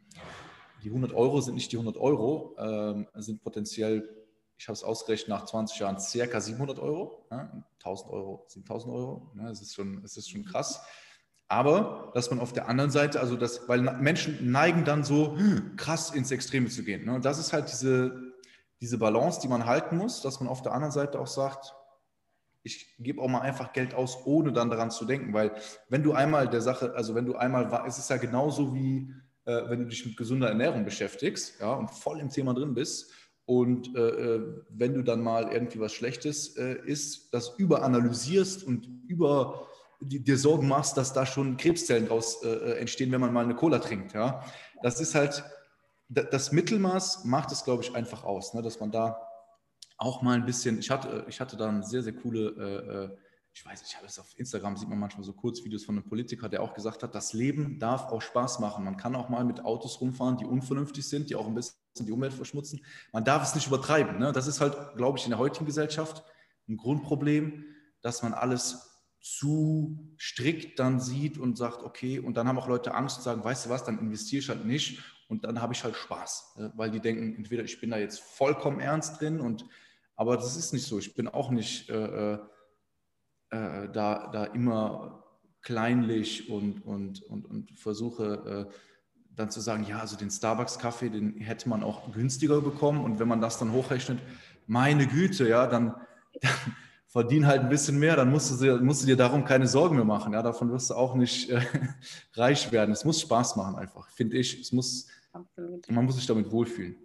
die 0.83 0.89
100 0.89 1.15
Euro 1.15 1.41
sind 1.41 1.55
nicht 1.55 1.73
die 1.73 1.77
100 1.77 1.97
Euro, 1.97 2.55
ähm, 2.59 3.07
sind 3.15 3.43
potenziell, 3.43 4.27
ich 4.59 4.67
habe 4.69 4.75
es 4.75 4.85
ausgerechnet, 4.85 5.29
nach 5.29 5.47
20 5.47 5.79
Jahren 5.79 5.99
circa 5.99 6.41
700 6.41 6.79
Euro. 6.79 7.27
Ja? 7.31 7.65
1000 7.79 8.11
Euro, 8.11 8.45
7000 8.49 8.93
Euro, 8.93 9.33
das, 9.35 9.63
ist 9.63 9.75
schon, 9.75 10.03
das 10.03 10.17
ist 10.17 10.31
schon 10.31 10.45
krass. 10.45 10.83
Aber 11.49 12.11
dass 12.15 12.31
man 12.31 12.41
auf 12.41 12.53
der 12.53 12.69
anderen 12.69 12.91
Seite, 12.91 13.21
also 13.21 13.37
das, 13.37 13.69
weil 13.69 13.81
Menschen 13.81 14.51
neigen 14.51 14.85
dann 14.85 15.05
so 15.05 15.37
hm, 15.37 15.77
krass 15.77 16.11
ins 16.11 16.31
Extreme 16.31 16.69
zu 16.69 16.85
gehen. 16.85 17.05
Ne? 17.05 17.15
Und 17.15 17.25
das 17.25 17.39
ist 17.39 17.53
halt 17.53 17.71
diese, 17.71 18.33
diese 18.81 18.99
Balance, 18.99 19.41
die 19.41 19.49
man 19.49 19.67
halten 19.67 19.97
muss, 19.97 20.23
dass 20.23 20.41
man 20.41 20.49
auf 20.49 20.63
der 20.63 20.73
anderen 20.73 20.93
Seite 20.93 21.21
auch 21.21 21.27
sagt, 21.27 21.75
ich 22.63 22.97
gebe 22.99 23.21
auch 23.21 23.29
mal 23.29 23.43
einfach 23.43 23.75
Geld 23.75 23.95
aus, 23.95 24.25
ohne 24.25 24.53
dann 24.53 24.71
daran 24.71 24.91
zu 24.91 25.05
denken. 25.05 25.35
Weil 25.35 25.53
wenn 25.91 26.03
du 26.03 26.15
einmal 26.15 26.49
der 26.49 26.63
Sache, 26.63 26.95
also 26.95 27.15
wenn 27.15 27.27
du 27.27 27.37
einmal, 27.37 27.71
es 27.87 27.99
ist 27.99 28.09
ja 28.09 28.17
genauso 28.17 28.75
wie, 28.75 29.13
äh, 29.45 29.69
wenn 29.69 29.81
du 29.81 29.87
dich 29.87 30.07
mit 30.07 30.17
gesunder 30.17 30.49
Ernährung 30.49 30.85
beschäftigst 30.85 31.61
ja, 31.61 31.75
und 31.75 31.91
voll 31.91 32.21
im 32.21 32.31
Thema 32.31 32.55
drin 32.55 32.75
bist. 32.75 33.13
Und 33.45 33.95
äh, 33.95 34.01
äh 34.01 34.63
wenn 34.71 34.95
du 34.95 35.03
dann 35.03 35.23
mal 35.23 35.53
irgendwie 35.53 35.79
was 35.79 35.93
Schlechtes 35.93 36.57
äh, 36.57 36.79
isst, 36.87 37.35
das 37.35 37.55
überanalysierst 37.59 38.65
und 38.65 38.89
über 39.07 39.69
dir 40.01 40.39
Sorgen 40.39 40.69
machst, 40.69 40.97
dass 40.97 41.13
da 41.13 41.27
schon 41.27 41.57
Krebszellen 41.57 42.09
draus 42.09 42.43
äh, 42.43 42.49
äh, 42.49 42.79
entstehen, 42.79 43.13
wenn 43.13 43.21
man 43.21 43.33
mal 43.33 43.45
eine 43.45 43.55
Cola 43.55 43.79
trinkt. 43.79 44.13
Ja? 44.13 44.45
Das 44.83 45.01
ist 45.01 45.15
halt, 45.15 45.45
das 46.09 46.53
Mittelmaß 46.53 47.25
macht 47.25 47.53
es, 47.53 47.65
glaube 47.65 47.83
ich, 47.83 47.95
einfach 47.95 48.25
aus, 48.25 48.55
ne? 48.55 48.63
dass 48.63 48.81
man 48.81 48.91
da 48.91 49.21
auch 49.97 50.23
mal 50.23 50.37
ein 50.37 50.45
bisschen, 50.45 50.79
ich 50.79 50.91
hatte, 50.91 51.25
ich 51.29 51.41
hatte 51.41 51.57
da 51.57 51.69
eine 51.69 51.83
sehr, 51.83 52.03
sehr 52.03 52.15
coole, 52.15 52.49
äh, 52.59 53.05
äh 53.05 53.17
ich 53.57 53.65
weiß 53.65 53.81
nicht, 53.83 53.93
ich 53.93 53.97
habe 53.97 54.07
es 54.09 54.19
auf 54.19 54.37
Instagram, 54.37 54.77
sieht 54.77 54.89
man 54.89 54.99
manchmal 54.99 55.23
so 55.23 55.33
Kurzvideos 55.33 55.85
von 55.85 55.95
einem 55.95 56.09
Politiker, 56.09 56.49
der 56.49 56.61
auch 56.61 56.75
gesagt 56.75 57.05
hat, 57.05 57.15
das 57.15 57.33
Leben 57.35 57.79
darf 57.79 58.07
auch 58.07 58.21
Spaß 58.21 58.59
machen. 58.59 58.85
Man 58.85 58.97
kann 58.97 59.15
auch 59.15 59.29
mal 59.29 59.45
mit 59.45 59.65
Autos 59.65 60.01
rumfahren, 60.01 60.37
die 60.37 60.45
unvernünftig 60.45 61.09
sind, 61.09 61.31
die 61.31 61.37
auch 61.37 61.47
ein 61.47 61.55
bisschen 61.55 61.77
die 62.01 62.11
Umwelt 62.11 62.33
verschmutzen. 62.33 62.85
Man 63.13 63.25
darf 63.25 63.45
es 63.45 63.55
nicht 63.55 63.69
übertreiben. 63.69 64.19
Ne? 64.19 64.33
Das 64.33 64.49
ist 64.49 64.61
halt, 64.61 64.97
glaube 64.97 65.19
ich, 65.19 65.25
in 65.25 65.31
der 65.31 65.39
heutigen 65.39 65.67
Gesellschaft 65.67 66.25
ein 66.69 66.77
Grundproblem, 66.77 67.65
dass 68.03 68.25
man 68.25 68.35
alles 68.35 68.94
zu 69.25 70.15
strikt 70.21 70.79
dann 70.79 71.01
sieht 71.01 71.39
und 71.39 71.57
sagt, 71.57 71.83
okay, 71.83 72.19
und 72.19 72.37
dann 72.37 72.47
haben 72.47 72.59
auch 72.59 72.69
Leute 72.69 72.93
Angst 72.93 73.17
und 73.17 73.23
sagen, 73.23 73.43
weißt 73.43 73.65
du 73.67 73.71
was, 73.71 73.83
dann 73.83 73.99
investiere 73.99 74.41
ich 74.41 74.49
halt 74.51 74.67
nicht 74.67 75.03
und 75.29 75.45
dann 75.45 75.63
habe 75.63 75.73
ich 75.73 75.83
halt 75.83 75.97
Spaß, 75.97 76.57
ne? 76.59 76.73
weil 76.77 76.91
die 76.91 77.01
denken, 77.01 77.35
entweder 77.35 77.65
ich 77.65 77.81
bin 77.81 77.89
da 77.89 77.97
jetzt 77.97 78.21
vollkommen 78.21 78.81
ernst 78.81 79.19
drin 79.21 79.41
und 79.41 79.65
aber 80.15 80.37
das 80.37 80.57
ist 80.59 80.75
nicht 80.75 80.87
so. 80.87 80.99
Ich 80.99 81.15
bin 81.15 81.27
auch 81.27 81.51
nicht 81.51 81.89
äh, 81.89 82.35
äh, 82.35 82.39
äh 83.51 83.89
da, 83.91 84.29
da 84.31 84.45
immer 84.45 85.25
kleinlich 85.63 86.51
und, 86.51 86.85
und, 86.85 87.23
und, 87.23 87.47
und 87.47 87.73
versuche 87.79 88.69
äh, 88.71 88.75
dann 89.35 89.51
zu 89.51 89.61
sagen, 89.61 89.87
ja, 89.89 90.01
also 90.01 90.17
den 90.17 90.31
Starbucks-Kaffee, 90.31 91.09
den 91.09 91.39
hätte 91.39 91.69
man 91.71 91.83
auch 91.83 92.13
günstiger 92.13 92.61
bekommen 92.61 93.03
und 93.03 93.19
wenn 93.19 93.27
man 93.27 93.41
das 93.41 93.59
dann 93.59 93.73
hochrechnet, 93.73 94.21
meine 94.67 95.07
Güte, 95.07 95.49
ja, 95.49 95.67
dann, 95.67 95.95
dann 96.43 96.53
verdien 97.15 97.47
halt 97.47 97.61
ein 97.61 97.69
bisschen 97.69 97.97
mehr, 97.97 98.17
dann 98.17 98.29
musst 98.29 98.61
du, 98.61 98.77
musst 98.79 99.03
du 99.03 99.07
dir 99.07 99.17
darum 99.17 99.45
keine 99.45 99.69
Sorgen 99.69 99.95
mehr 99.95 100.05
machen. 100.05 100.33
Ja, 100.33 100.43
davon 100.43 100.73
wirst 100.73 100.91
du 100.91 100.95
auch 100.95 101.15
nicht 101.15 101.49
äh, 101.49 101.61
reich 102.35 102.73
werden. 102.73 102.91
Es 102.91 103.05
muss 103.05 103.21
Spaß 103.21 103.55
machen 103.55 103.77
einfach, 103.77 104.09
finde 104.09 104.37
ich. 104.37 104.61
Es 104.61 104.73
muss, 104.73 105.07
Absolut. 105.33 105.89
man 105.89 106.07
muss 106.07 106.17
sich 106.17 106.27
damit 106.27 106.51
wohlfühlen. 106.51 106.97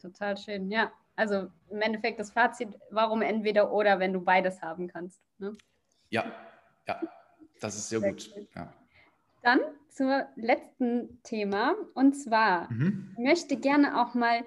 Total 0.00 0.36
schön, 0.36 0.70
ja. 0.70 0.92
Also 1.16 1.48
im 1.70 1.80
Endeffekt 1.80 2.20
das 2.20 2.30
Fazit, 2.30 2.68
warum 2.90 3.20
entweder 3.20 3.72
oder, 3.72 3.98
wenn 3.98 4.12
du 4.12 4.20
beides 4.20 4.62
haben 4.62 4.86
kannst. 4.86 5.20
Ne? 5.38 5.56
Ja, 6.10 6.24
ja, 6.86 7.00
das 7.60 7.74
ist 7.74 7.88
sehr, 7.88 7.98
sehr 7.98 8.12
gut. 8.12 8.32
gut. 8.32 8.46
Ja. 8.54 8.72
Dann 9.42 9.58
zum 9.88 10.08
letzten 10.36 11.20
Thema 11.24 11.74
und 11.94 12.12
zwar 12.12 12.72
mhm. 12.72 13.10
ich 13.14 13.18
möchte 13.18 13.56
gerne 13.56 14.00
auch 14.00 14.14
mal 14.14 14.44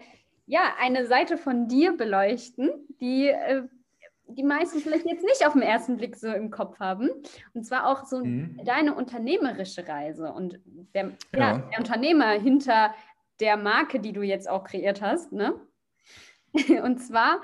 ja 0.47 0.73
eine 0.79 1.05
Seite 1.05 1.37
von 1.37 1.67
dir 1.67 1.97
beleuchten, 1.97 2.71
die 3.01 3.27
äh, 3.27 3.63
die 4.27 4.43
meisten 4.43 4.79
vielleicht 4.79 5.05
jetzt 5.05 5.23
nicht 5.23 5.45
auf 5.45 5.53
den 5.53 5.61
ersten 5.61 5.97
Blick 5.97 6.15
so 6.15 6.27
im 6.27 6.51
Kopf 6.51 6.79
haben. 6.79 7.09
Und 7.53 7.65
zwar 7.65 7.87
auch 7.87 8.05
so 8.05 8.23
mhm. 8.23 8.59
deine 8.65 8.95
unternehmerische 8.95 9.87
Reise 9.87 10.31
und 10.31 10.59
der, 10.93 11.11
ja. 11.35 11.57
Der, 11.57 11.79
Unternehmer 11.79 12.31
hinter 12.31 12.93
der 13.39 13.57
Marke, 13.57 13.99
die 13.99 14.13
du 14.13 14.21
jetzt 14.21 14.49
auch 14.49 14.63
kreiert 14.63 15.01
hast. 15.01 15.31
Ne? 15.31 15.59
Und 16.83 16.99
zwar, 16.99 17.41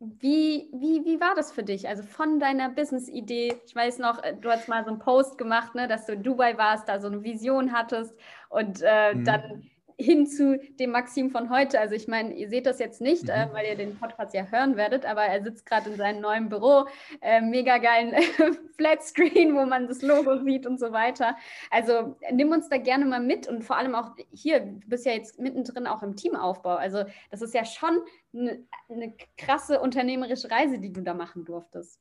wie, 0.00 0.70
wie, 0.72 1.04
wie 1.04 1.20
war 1.20 1.34
das 1.34 1.52
für 1.52 1.62
dich? 1.62 1.88
Also 1.88 2.02
von 2.02 2.40
deiner 2.40 2.68
Business-Idee, 2.68 3.60
ich 3.64 3.76
weiß 3.76 3.98
noch, 3.98 4.22
äh, 4.22 4.34
du 4.34 4.50
hast 4.50 4.68
mal 4.68 4.84
so 4.84 4.90
einen 4.90 4.98
Post 4.98 5.38
gemacht, 5.38 5.74
ne, 5.74 5.88
dass 5.88 6.06
du 6.06 6.12
in 6.14 6.22
Dubai 6.22 6.56
warst, 6.58 6.88
da 6.88 7.00
so 7.00 7.06
eine 7.06 7.22
Vision 7.22 7.72
hattest 7.72 8.18
und 8.48 8.80
äh, 8.82 9.14
mhm. 9.14 9.24
dann 9.24 9.70
hin 10.00 10.26
zu 10.26 10.58
dem 10.78 10.90
Maxim 10.90 11.30
von 11.30 11.50
heute. 11.50 11.78
Also 11.78 11.94
ich 11.94 12.08
meine, 12.08 12.34
ihr 12.34 12.48
seht 12.48 12.66
das 12.66 12.78
jetzt 12.78 13.00
nicht, 13.00 13.28
äh, 13.28 13.46
mhm. 13.46 13.50
äh, 13.50 13.54
weil 13.54 13.66
ihr 13.66 13.76
den 13.76 13.96
Podcast 13.98 14.34
ja 14.34 14.44
hören 14.46 14.76
werdet, 14.76 15.04
aber 15.04 15.22
er 15.22 15.42
sitzt 15.42 15.66
gerade 15.66 15.90
in 15.90 15.96
seinem 15.96 16.20
neuen 16.20 16.48
Büro, 16.48 16.86
äh, 17.20 17.40
mega 17.40 17.78
geilen 17.78 18.14
Flatscreen, 18.76 19.54
wo 19.54 19.64
man 19.66 19.88
das 19.88 20.02
Logo 20.02 20.38
sieht 20.38 20.66
und 20.66 20.80
so 20.80 20.92
weiter. 20.92 21.36
Also 21.70 22.16
nimm 22.32 22.50
uns 22.50 22.68
da 22.68 22.78
gerne 22.78 23.04
mal 23.04 23.20
mit 23.20 23.48
und 23.48 23.62
vor 23.62 23.76
allem 23.76 23.94
auch 23.94 24.12
hier, 24.32 24.60
du 24.60 24.88
bist 24.88 25.06
ja 25.06 25.12
jetzt 25.12 25.38
mittendrin 25.38 25.86
auch 25.86 26.02
im 26.02 26.16
Teamaufbau. 26.16 26.76
Also 26.76 27.04
das 27.30 27.42
ist 27.42 27.54
ja 27.54 27.64
schon 27.64 28.00
eine, 28.34 28.64
eine 28.88 29.14
krasse 29.36 29.80
unternehmerische 29.80 30.50
Reise, 30.50 30.78
die 30.78 30.92
du 30.92 31.02
da 31.02 31.14
machen 31.14 31.44
durftest. 31.44 32.00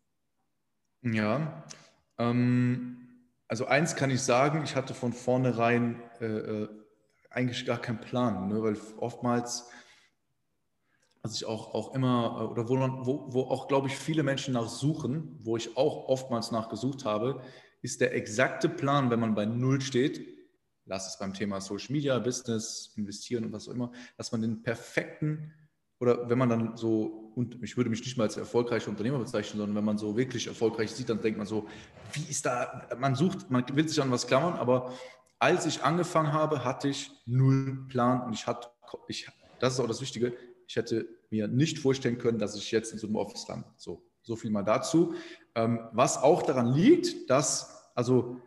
Ja, 1.02 1.64
ähm, 2.18 2.98
also 3.48 3.66
eins 3.66 3.96
kann 3.96 4.12
ich 4.12 4.22
sagen, 4.22 4.64
ich 4.64 4.76
hatte 4.76 4.94
von 4.94 5.14
vornherein 5.14 6.02
äh, 6.22 6.26
äh 6.26 6.79
eigentlich 7.30 7.66
gar 7.66 7.80
keinen 7.80 8.02
Plan, 8.02 8.48
ne? 8.48 8.62
weil 8.62 8.78
oftmals, 8.98 9.70
was 11.22 11.36
ich 11.36 11.46
auch, 11.46 11.74
auch 11.74 11.94
immer, 11.94 12.40
äh, 12.40 12.52
oder 12.52 12.70
wo, 12.70 13.34
wo, 13.34 13.42
auch, 13.44 13.68
glaube 13.68 13.88
ich, 13.88 13.96
viele 13.96 14.24
Menschen 14.24 14.54
nach 14.54 14.68
suchen, 14.68 15.38
wo 15.42 15.58
ich 15.58 15.78
auch 15.78 16.08
oftmals 16.08 16.52
nachgesucht 16.52 17.06
habe, 17.06 17.42
ist 17.82 18.02
der 18.02 18.14
exakte 18.16 18.68
Plan, 18.68 19.10
wenn 19.10 19.20
man 19.20 19.36
bei 19.36 19.46
Null 19.46 19.82
steht, 19.82 20.26
lass 20.86 21.08
es 21.08 21.20
beim 21.20 21.34
Thema 21.34 21.62
Social 21.62 21.94
Media, 21.94 22.18
Business, 22.20 22.94
Investieren 22.98 23.46
und 23.46 23.54
was 23.54 23.70
auch 23.70 23.74
immer, 23.74 23.92
dass 24.18 24.32
man 24.32 24.42
den 24.42 24.64
perfekten 24.64 25.54
oder 26.00 26.30
wenn 26.30 26.38
man 26.38 26.50
dann 26.50 26.78
so, 26.78 27.29
und 27.40 27.58
ich 27.64 27.78
würde 27.78 27.90
mich 27.90 28.02
nicht 28.02 28.18
mal 28.18 28.26
als 28.26 28.36
erfolgreicher 28.36 28.90
Unternehmer 28.90 29.18
bezeichnen, 29.18 29.60
sondern 29.60 29.78
wenn 29.78 29.86
man 29.86 29.98
so 29.98 30.18
wirklich 30.18 30.48
erfolgreich 30.48 30.92
sieht, 30.92 31.08
dann 31.08 31.22
denkt 31.22 31.38
man 31.38 31.48
so, 31.48 31.70
wie 32.12 32.30
ist 32.30 32.46
da, 32.46 32.86
man 33.00 33.16
sucht, 33.16 33.50
man 33.50 33.64
will 33.74 33.88
sich 33.88 34.02
an 34.02 34.12
was 34.12 34.28
klammern, 34.28 34.56
aber 34.56 34.94
als 35.40 35.66
ich 35.66 35.82
angefangen 35.82 36.34
habe, 36.34 36.66
hatte 36.66 36.90
ich 36.90 37.10
null 37.26 37.86
Plan 37.88 38.24
und 38.26 38.34
ich 38.34 38.46
hatte, 38.46 38.68
ich, 39.08 39.26
das 39.58 39.76
ist 39.76 39.80
auch 39.80 39.88
das 39.88 40.02
Wichtige, 40.02 40.34
ich 40.68 40.76
hätte 40.76 41.08
mir 41.30 41.48
nicht 41.48 41.80
vorstellen 41.80 42.18
können, 42.18 42.40
dass 42.40 42.58
ich 42.58 42.72
jetzt 42.72 42.92
in 42.92 43.00
so 43.00 43.08
einem 43.08 43.16
Office 43.16 43.48
lande. 43.48 43.70
So, 43.78 44.04
so 44.22 44.36
viel 44.36 44.52
mal 44.52 44.64
dazu. 44.64 45.14
Ähm, 45.56 45.80
was 45.94 46.18
auch 46.18 46.42
daran 46.42 46.74
liegt, 46.74 47.30
dass, 47.30 47.90
also 47.96 48.42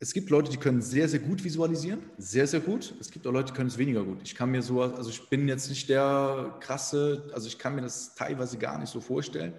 es 0.00 0.12
gibt 0.12 0.30
Leute, 0.30 0.50
die 0.50 0.56
können 0.56 0.80
sehr, 0.80 1.08
sehr 1.08 1.18
gut 1.18 1.42
visualisieren, 1.42 2.02
sehr, 2.18 2.46
sehr 2.46 2.60
gut. 2.60 2.94
Es 3.00 3.10
gibt 3.10 3.26
auch 3.26 3.32
Leute, 3.32 3.52
die 3.52 3.56
können 3.56 3.68
es 3.68 3.78
weniger 3.78 4.04
gut. 4.04 4.18
Ich 4.22 4.34
kann 4.34 4.50
mir 4.50 4.62
so, 4.62 4.80
also 4.80 5.10
ich 5.10 5.28
bin 5.28 5.48
jetzt 5.48 5.68
nicht 5.68 5.88
der 5.88 6.56
krasse, 6.60 7.28
also 7.34 7.48
ich 7.48 7.58
kann 7.58 7.74
mir 7.74 7.82
das 7.82 8.14
teilweise 8.14 8.58
gar 8.58 8.78
nicht 8.78 8.90
so 8.90 9.00
vorstellen. 9.00 9.54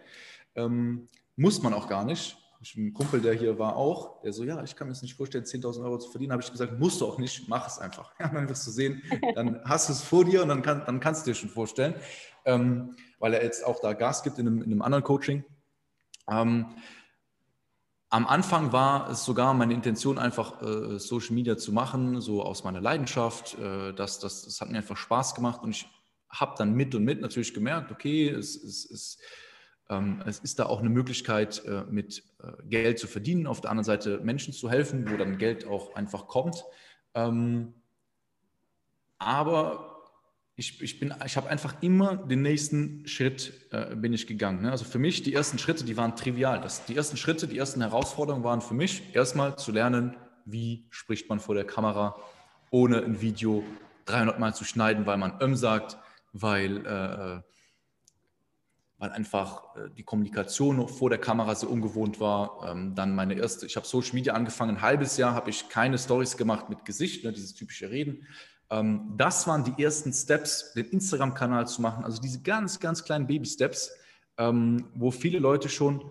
Ähm, 0.56 1.08
muss 1.36 1.62
man 1.62 1.74
auch 1.74 1.90
gar 1.90 2.06
nicht. 2.06 2.38
Ein 2.76 2.94
Kumpel, 2.94 3.22
der 3.22 3.34
hier 3.34 3.58
war, 3.58 3.78
auch, 3.78 4.22
der 4.22 4.34
so, 4.34 4.44
ja, 4.44 4.62
ich 4.64 4.76
kann 4.76 4.88
mir 4.88 4.94
das 4.94 5.02
nicht 5.02 5.16
vorstellen, 5.16 5.46
10.000 5.46 5.82
Euro 5.84 5.98
zu 5.98 6.10
verdienen. 6.10 6.34
habe 6.34 6.42
ich 6.42 6.52
gesagt, 6.52 6.78
musst 6.78 7.00
du 7.00 7.06
auch 7.06 7.18
nicht, 7.18 7.48
mach 7.48 7.68
es 7.68 7.80
einfach. 7.80 8.14
Ja, 8.20 8.28
dann 8.28 8.50
wirst 8.50 8.68
du 8.68 8.72
sehen, 8.72 9.02
dann 9.36 9.62
hast 9.64 9.88
du 9.88 9.94
es 9.94 10.02
vor 10.02 10.26
dir 10.26 10.42
und 10.44 10.50
dann, 10.50 10.62
kann, 10.62 10.84
dann 10.86 11.00
kannst 11.00 11.26
du 11.26 11.32
dir 11.32 11.36
schon 11.36 11.50
vorstellen, 11.50 11.96
ähm, 12.46 12.96
weil 13.20 13.34
er 13.34 13.44
jetzt 13.44 13.66
auch 13.66 13.80
da 13.80 13.94
Gas 13.94 14.24
gibt 14.24 14.40
in 14.40 14.48
einem, 14.48 14.58
in 14.62 14.72
einem 14.72 14.82
anderen 14.82 15.04
Coaching. 15.04 15.46
Ähm, 16.30 16.66
am 18.10 18.26
Anfang 18.26 18.72
war 18.72 19.10
es 19.10 19.24
sogar 19.24 19.54
meine 19.54 19.74
Intention, 19.74 20.18
einfach 20.18 20.62
äh, 20.62 21.00
Social 21.00 21.36
Media 21.36 21.58
zu 21.58 21.72
machen, 21.72 22.22
so 22.22 22.44
aus 22.44 22.64
meiner 22.64 22.82
Leidenschaft. 22.82 23.58
Äh, 23.60 23.94
das, 23.94 24.20
das, 24.20 24.46
das 24.46 24.62
hat 24.62 24.70
mir 24.70 24.78
einfach 24.78 24.98
Spaß 24.98 25.36
gemacht 25.36 25.62
und 25.62 25.72
ich 25.72 25.88
habe 26.30 26.56
dann 26.58 26.74
mit 26.74 26.94
und 26.96 27.04
mit 27.04 27.22
natürlich 27.22 27.54
gemerkt, 27.54 27.92
okay, 27.92 28.30
es, 28.30 28.56
es, 28.56 28.90
es, 28.90 29.18
ähm, 29.90 30.24
es 30.26 30.40
ist 30.40 30.60
da 30.60 30.66
auch 30.66 30.80
eine 30.80 30.90
Möglichkeit, 30.90 31.64
äh, 31.66 31.84
mit 31.90 32.24
äh, 32.42 32.52
Geld 32.68 33.00
zu 33.00 33.08
verdienen, 33.08 33.48
auf 33.48 33.62
der 33.62 33.72
anderen 33.72 33.86
Seite 33.86 34.20
Menschen 34.20 34.54
zu 34.54 34.70
helfen, 34.70 35.10
wo 35.10 35.18
dann 35.18 35.38
Geld 35.38 35.68
auch 35.68 35.96
einfach 35.96 36.28
kommt. 36.28 36.64
Ähm, 37.14 37.74
aber 39.20 39.99
ich, 40.60 40.82
ich, 40.82 41.02
ich 41.02 41.38
habe 41.38 41.50
einfach 41.50 41.82
immer 41.82 42.18
den 42.18 42.42
nächsten 42.42 43.08
Schritt 43.08 43.54
äh, 43.72 43.96
bin 43.96 44.12
ich 44.12 44.28
gegangen. 44.28 44.64
Ne? 44.64 44.72
Also 44.72 44.84
für 44.84 45.00
mich, 45.00 45.24
die 45.24 45.34
ersten 45.34 45.58
Schritte, 45.58 45.86
die 45.86 45.96
waren 45.96 46.18
trivial. 46.18 46.60
Das, 46.60 46.86
die 46.86 46.98
ersten 46.98 47.16
Schritte, 47.16 47.48
die 47.48 47.58
ersten 47.58 47.80
Herausforderungen 47.80 48.44
waren 48.44 48.60
für 48.60 48.74
mich 48.74 49.16
erstmal 49.16 49.58
zu 49.58 49.72
lernen, 49.72 50.18
wie 50.44 50.86
spricht 50.90 51.30
man 51.30 51.40
vor 51.40 51.56
der 51.56 51.64
Kamera, 51.64 52.18
ohne 52.72 53.02
ein 53.02 53.22
Video 53.22 53.64
300 54.06 54.38
Mal 54.38 54.54
zu 54.54 54.66
schneiden, 54.66 55.06
weil 55.06 55.16
man 55.16 55.38
ähm 55.40 55.56
sagt, 55.56 55.98
weil, 56.34 56.86
äh, 56.86 57.36
äh, 57.38 57.42
weil 58.98 59.12
einfach 59.12 59.78
äh, 59.78 59.90
die 59.98 60.04
Kommunikation 60.04 60.90
vor 60.90 61.10
der 61.10 61.20
Kamera 61.20 61.56
so 61.56 61.68
ungewohnt 61.68 62.20
war. 62.20 62.70
Ähm, 62.70 62.96
dann 62.96 63.16
meine 63.16 63.36
erste, 63.36 63.66
ich 63.66 63.78
habe 63.78 63.88
Social 63.88 64.14
Media 64.14 64.34
angefangen, 64.34 64.76
ein 64.76 64.82
halbes 64.82 65.16
Jahr 65.16 65.34
habe 65.36 65.52
ich 65.52 65.70
keine 65.70 65.98
Stories 65.98 66.36
gemacht 66.36 66.68
mit 66.68 66.84
Gesicht, 66.84 67.24
ne, 67.24 67.32
dieses 67.32 67.54
typische 67.54 67.90
Reden. 67.90 68.28
Ähm, 68.70 69.14
das 69.18 69.48
waren 69.48 69.64
die 69.64 69.82
ersten 69.82 70.14
Steps, 70.14 70.74
den 70.74 70.86
Instagram-Kanal 70.86 71.68
zu 71.68 71.82
machen. 71.82 72.04
Also 72.04 72.22
diese 72.22 72.42
ganz, 72.42 72.80
ganz 72.80 73.04
kleinen 73.04 73.28
Baby-Steps, 73.28 73.92
ähm, 74.38 74.86
wo 74.96 75.12
viele 75.12 75.40
Leute 75.40 75.70
schon 75.70 76.04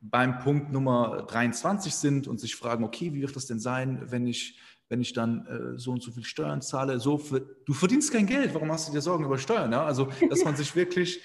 beim 0.00 0.38
Punkt 0.38 0.72
Nummer 0.72 1.26
23 1.28 1.94
sind 1.94 2.26
und 2.26 2.40
sich 2.40 2.56
fragen, 2.56 2.84
okay, 2.84 3.12
wie 3.12 3.20
wird 3.20 3.36
das 3.36 3.46
denn 3.46 3.60
sein, 3.60 4.10
wenn 4.10 4.26
ich, 4.26 4.58
wenn 4.88 5.00
ich 5.00 5.12
dann 5.12 5.46
äh, 5.46 5.78
so 5.78 5.92
und 5.92 6.02
so 6.02 6.10
viel 6.10 6.24
Steuern 6.24 6.62
zahle? 6.62 6.98
So 6.98 7.18
für, 7.18 7.40
du 7.40 7.74
verdienst 7.74 8.12
kein 8.12 8.26
Geld, 8.26 8.54
warum 8.54 8.72
hast 8.72 8.88
du 8.88 8.92
dir 8.92 9.02
Sorgen 9.02 9.24
über 9.24 9.38
Steuern? 9.38 9.72
Ja? 9.72 9.84
Also, 9.84 10.08
dass 10.30 10.42
man 10.42 10.56
sich 10.56 10.74
wirklich 10.74 11.20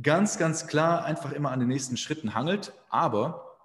ganz, 0.00 0.38
ganz 0.38 0.68
klar 0.68 1.04
einfach 1.04 1.32
immer 1.32 1.50
an 1.50 1.58
den 1.58 1.68
nächsten 1.68 1.96
Schritten 1.96 2.34
hangelt, 2.34 2.72
aber 2.88 3.58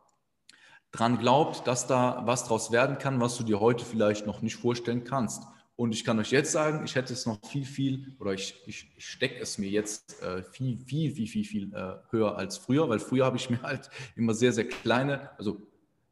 dran 0.91 1.19
glaubt, 1.19 1.67
dass 1.67 1.85
da 1.85 2.23
was 2.25 2.45
draus 2.45 2.71
werden 2.71 2.97
kann, 2.97 3.21
was 3.21 3.37
du 3.37 3.43
dir 3.43 3.59
heute 3.59 3.85
vielleicht 3.85 4.25
noch 4.25 4.41
nicht 4.41 4.55
vorstellen 4.55 5.03
kannst. 5.03 5.43
Und 5.77 5.93
ich 5.93 6.05
kann 6.05 6.17
euch 6.19 6.31
jetzt 6.31 6.53
sagen, 6.53 6.85
ich 6.85 6.95
hätte 6.95 7.11
es 7.11 7.25
noch 7.25 7.37
viel, 7.45 7.65
viel, 7.65 8.15
oder 8.19 8.31
ich, 8.31 8.55
ich, 8.65 8.89
ich 8.95 9.05
stecke 9.05 9.41
es 9.41 9.57
mir 9.57 9.69
jetzt 9.69 10.21
äh, 10.23 10.41
viel, 10.41 10.77
viel, 10.77 11.11
viel, 11.11 11.27
viel, 11.27 11.43
viel 11.43 11.73
äh, 11.73 11.95
höher 12.11 12.37
als 12.37 12.57
früher, 12.57 12.87
weil 12.87 12.99
früher 12.99 13.25
habe 13.25 13.35
ich 13.35 13.49
mir 13.49 13.61
halt 13.63 13.89
immer 14.15 14.33
sehr, 14.33 14.53
sehr 14.53 14.67
kleine, 14.67 15.37
also 15.37 15.61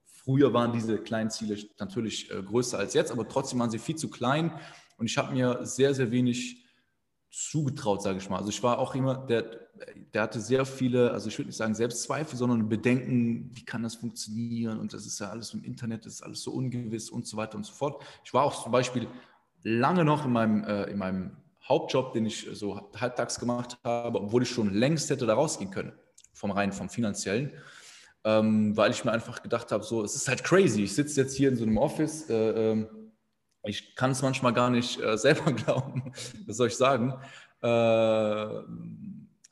früher 0.05 0.53
waren 0.53 0.73
diese 0.73 0.97
kleinen 0.97 1.29
Ziele 1.29 1.57
natürlich 1.79 2.29
äh, 2.29 2.41
größer 2.41 2.77
als 2.77 2.93
jetzt, 2.93 3.11
aber 3.11 3.27
trotzdem 3.27 3.59
waren 3.59 3.69
sie 3.69 3.79
viel 3.79 3.95
zu 3.95 4.09
klein 4.09 4.51
und 4.97 5.05
ich 5.05 5.17
habe 5.17 5.33
mir 5.33 5.65
sehr, 5.65 5.93
sehr 5.93 6.11
wenig 6.11 6.65
zugetraut, 7.31 8.03
sage 8.03 8.19
ich 8.19 8.29
mal. 8.29 8.37
Also 8.37 8.49
ich 8.49 8.61
war 8.61 8.77
auch 8.77 8.93
immer, 8.93 9.15
der, 9.15 9.43
der 10.13 10.21
hatte 10.21 10.39
sehr 10.39 10.65
viele, 10.65 11.11
also 11.11 11.29
ich 11.29 11.37
würde 11.37 11.47
nicht 11.47 11.57
sagen 11.57 11.73
Selbstzweifel, 11.73 12.37
sondern 12.37 12.69
Bedenken, 12.69 13.49
wie 13.53 13.65
kann 13.65 13.81
das 13.81 13.95
funktionieren 13.95 14.79
und 14.79 14.93
das 14.93 15.05
ist 15.05 15.19
ja 15.19 15.29
alles 15.29 15.53
im 15.53 15.63
Internet, 15.63 16.05
das 16.05 16.15
ist 16.15 16.21
alles 16.21 16.43
so 16.43 16.51
ungewiss 16.51 17.09
und 17.09 17.25
so 17.25 17.37
weiter 17.37 17.55
und 17.55 17.65
so 17.65 17.73
fort. 17.73 18.03
Ich 18.23 18.33
war 18.33 18.43
auch 18.43 18.63
zum 18.63 18.71
Beispiel 18.71 19.07
lange 19.63 20.05
noch 20.05 20.25
in 20.25 20.31
meinem, 20.31 20.63
äh, 20.63 20.83
in 20.83 20.97
meinem 20.97 21.37
Hauptjob, 21.67 22.13
den 22.13 22.25
ich 22.25 22.47
so 22.51 22.91
halbtags 22.95 23.39
gemacht 23.39 23.77
habe, 23.83 24.19
obwohl 24.21 24.43
ich 24.43 24.49
schon 24.49 24.73
längst 24.73 25.09
hätte 25.09 25.25
da 25.25 25.33
rausgehen 25.33 25.71
können, 25.71 25.93
vom 26.33 26.51
rein 26.51 26.73
vom 26.73 26.89
finanziellen, 26.89 27.53
ähm, 28.25 28.75
weil 28.75 28.91
ich 28.91 29.05
mir 29.05 29.11
einfach 29.11 29.41
gedacht 29.41 29.71
habe, 29.71 29.83
so, 29.83 30.03
es 30.03 30.15
ist 30.15 30.27
halt 30.27 30.43
crazy. 30.43 30.83
Ich 30.83 30.95
sitze 30.95 31.21
jetzt 31.21 31.35
hier 31.35 31.49
in 31.49 31.55
so 31.55 31.63
einem 31.63 31.77
Office, 31.77 32.29
äh, 32.29 32.71
äh, 32.71 32.87
ich 33.65 33.95
kann 33.95 34.11
es 34.11 34.21
manchmal 34.21 34.53
gar 34.53 34.69
nicht 34.69 34.99
äh, 35.01 35.17
selber 35.17 35.53
glauben, 35.53 36.11
was 36.45 36.57
soll 36.57 36.67
ich 36.67 36.77
sagen. 36.77 37.13
Äh, 37.61 37.67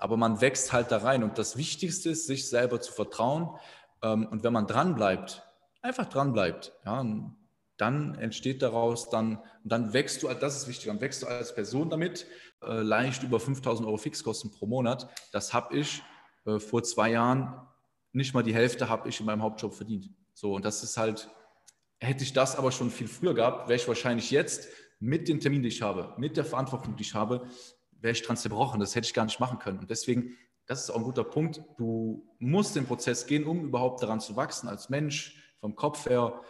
aber 0.02 0.18
man 0.18 0.42
wächst 0.42 0.74
halt 0.74 0.92
da 0.92 0.98
rein 0.98 1.24
und 1.24 1.38
das 1.38 1.56
Wichtigste 1.56 2.10
ist, 2.10 2.28
sich 2.28 2.50
selber 2.50 2.82
zu 2.82 2.92
vertrauen. 2.92 3.56
Ähm, 4.02 4.28
und 4.28 4.44
wenn 4.44 4.52
man 4.52 4.68
dran 4.68 4.96
bleibt, 4.96 5.44
einfach 5.82 6.08
dran 6.08 6.34
bleibt, 6.34 6.74
ja, 6.86 7.06
dann 7.82 8.14
entsteht 8.16 8.62
daraus 8.62 9.10
dann, 9.10 9.40
dann 9.64 9.92
wächst 9.92 10.22
du, 10.22 10.28
das 10.28 10.56
ist 10.56 10.68
wichtig, 10.68 10.86
dann 10.86 11.02
wächst 11.02 11.24
du 11.24 11.28
als 11.28 11.56
Person 11.56 11.90
damit, 11.90 12.28
äh, 12.62 12.82
leicht 12.82 13.24
über 13.24 13.40
5000 13.40 13.88
Euro 13.88 13.98
Fixkosten 13.98 14.52
pro 14.52 14.68
Monat. 14.68 15.10
Das 15.32 15.52
habe 15.52 15.76
ich 15.78 16.04
äh, 16.46 16.60
vor 16.60 16.84
zwei 16.84 17.12
Jahren, 17.12 17.60
nicht 18.14 18.36
mal 18.36 18.44
die 18.44 18.54
Hälfte 18.54 18.88
habe 18.88 19.10
ich 19.10 19.20
in 19.20 19.26
meinem 19.26 19.42
Hauptjob 19.42 19.74
verdient. 19.74 20.12
So, 20.36 20.54
und 20.54 20.64
das 20.64 20.84
ist 20.84 20.98
halt, 20.98 21.30
hätte 22.00 22.24
ich 22.24 22.34
das 22.34 22.56
aber 22.56 22.72
schon 22.72 22.92
viel 22.92 23.08
früher 23.08 23.34
gehabt, 23.34 23.68
wäre 23.68 23.80
ich 23.80 23.88
wahrscheinlich 23.88 24.30
jetzt 24.30 24.68
mit 25.00 25.28
den 25.28 25.40
Terminen, 25.40 25.64
die 25.64 25.70
ich 25.70 25.82
habe, 25.82 26.14
mit 26.18 26.38
der 26.38 26.46
Verantwortung, 26.46 26.96
die 26.96 27.02
ich 27.02 27.16
habe, 27.16 27.48
wäre 28.00 28.12
ich 28.12 28.22
dran 28.22 28.38
zerbrochen. 28.38 28.80
Das 28.80 28.96
hätte 28.96 29.08
ich 29.08 29.14
gar 29.16 29.26
nicht 29.26 29.40
machen 29.40 29.58
können. 29.58 29.80
Und 29.80 29.90
deswegen, 29.90 30.38
das 30.68 30.84
ist 30.84 30.92
auch 30.92 30.98
ein 30.98 31.04
guter 31.04 31.24
Punkt. 31.24 31.64
Du 31.80 32.30
musst 32.38 32.76
den 32.76 32.86
Prozess 32.86 33.26
gehen, 33.26 33.46
um 33.46 33.66
überhaupt 33.66 34.04
daran 34.04 34.20
zu 34.20 34.36
wachsen 34.36 34.70
als 34.70 34.90
Mensch, 34.90 35.36
vom 35.60 35.76
Kopf 35.76 36.08
her, 36.08 36.42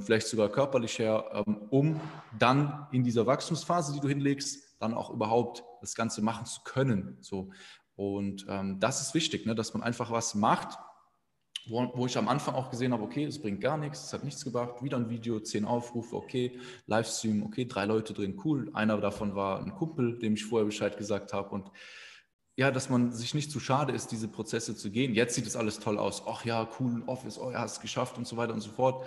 vielleicht 0.00 0.26
sogar 0.26 0.50
körperlich 0.50 0.98
her, 0.98 1.44
ähm, 1.46 1.66
um 1.70 2.00
dann 2.38 2.86
in 2.92 3.02
dieser 3.02 3.26
Wachstumsphase, 3.26 3.94
die 3.94 4.00
du 4.00 4.08
hinlegst, 4.08 4.76
dann 4.80 4.94
auch 4.94 5.10
überhaupt 5.10 5.64
das 5.80 5.94
Ganze 5.94 6.22
machen 6.22 6.46
zu 6.46 6.60
können. 6.64 7.16
So. 7.20 7.50
Und 7.96 8.44
ähm, 8.48 8.80
das 8.80 9.00
ist 9.00 9.14
wichtig, 9.14 9.46
ne, 9.46 9.54
dass 9.54 9.72
man 9.72 9.82
einfach 9.82 10.10
was 10.10 10.34
macht, 10.34 10.78
wo, 11.66 11.90
wo, 11.94 12.06
ich 12.06 12.18
am 12.18 12.28
Anfang 12.28 12.54
auch 12.54 12.70
gesehen 12.70 12.92
habe, 12.92 13.02
okay, 13.02 13.24
es 13.24 13.40
bringt 13.40 13.60
gar 13.60 13.78
nichts, 13.78 14.04
es 14.04 14.12
hat 14.12 14.24
nichts 14.24 14.44
gebracht, 14.44 14.82
wieder 14.82 14.98
ein 14.98 15.08
Video, 15.08 15.40
zehn 15.40 15.64
Aufrufe, 15.64 16.16
okay, 16.16 16.58
Livestream, 16.86 17.42
okay, 17.42 17.64
drei 17.64 17.86
Leute 17.86 18.12
drin, 18.12 18.38
cool. 18.44 18.70
Einer 18.74 18.98
davon 18.98 19.34
war 19.34 19.62
ein 19.62 19.74
Kumpel, 19.74 20.18
dem 20.18 20.34
ich 20.34 20.44
vorher 20.44 20.66
Bescheid 20.66 20.98
gesagt 20.98 21.32
habe 21.32 21.50
und 21.50 21.70
ja, 22.56 22.70
dass 22.70 22.88
man 22.88 23.12
sich 23.12 23.34
nicht 23.34 23.50
zu 23.50 23.58
schade 23.58 23.92
ist, 23.92 24.12
diese 24.12 24.28
Prozesse 24.28 24.76
zu 24.76 24.90
gehen. 24.90 25.12
Jetzt 25.14 25.34
sieht 25.34 25.46
es 25.46 25.56
alles 25.56 25.80
toll 25.80 25.98
aus. 25.98 26.22
Ach 26.26 26.44
ja, 26.44 26.68
cool, 26.78 27.02
Office, 27.06 27.36
oh 27.38 27.50
ja, 27.50 27.60
hast 27.60 27.72
es 27.72 27.80
geschafft 27.80 28.16
und 28.16 28.28
so 28.28 28.36
weiter 28.36 28.54
und 28.54 28.60
so 28.60 28.70
fort. 28.70 29.04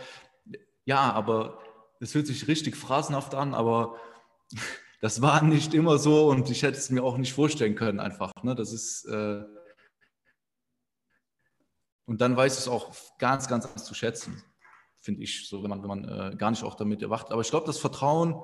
Ja, 0.88 1.12
aber 1.12 1.60
es 2.00 2.14
fühlt 2.14 2.28
sich 2.28 2.48
richtig 2.48 2.78
phrasenhaft 2.78 3.36
an, 3.36 3.54
aber 3.54 3.98
das 5.02 5.22
war 5.22 5.44
nicht 5.44 5.74
immer 5.74 5.98
so 5.98 6.30
und 6.30 6.50
ich 6.50 6.64
hätte 6.64 6.78
es 6.78 6.90
mir 6.90 7.04
auch 7.04 7.18
nicht 7.18 7.34
vorstellen 7.34 7.76
können 7.76 8.00
einfach. 8.00 8.32
Ne? 8.42 8.56
Das 8.56 8.72
ist 8.72 9.06
äh 9.06 9.44
und 12.06 12.22
dann 12.22 12.38
weiß 12.38 12.58
es 12.58 12.70
auch 12.70 12.96
ganz, 13.20 13.50
ganz 13.50 13.66
anders 13.66 13.84
zu 13.84 13.94
schätzen, 13.94 14.42
finde 15.02 15.24
ich, 15.24 15.50
so 15.50 15.62
wenn 15.62 15.70
man, 15.70 15.82
wenn 15.82 15.90
man 15.90 16.06
äh, 16.06 16.36
gar 16.38 16.52
nicht 16.52 16.64
auch 16.64 16.76
damit 16.76 17.02
erwacht. 17.02 17.32
Aber 17.32 17.42
ich 17.42 17.50
glaube, 17.50 17.66
das 17.66 17.80
Vertrauen 17.80 18.42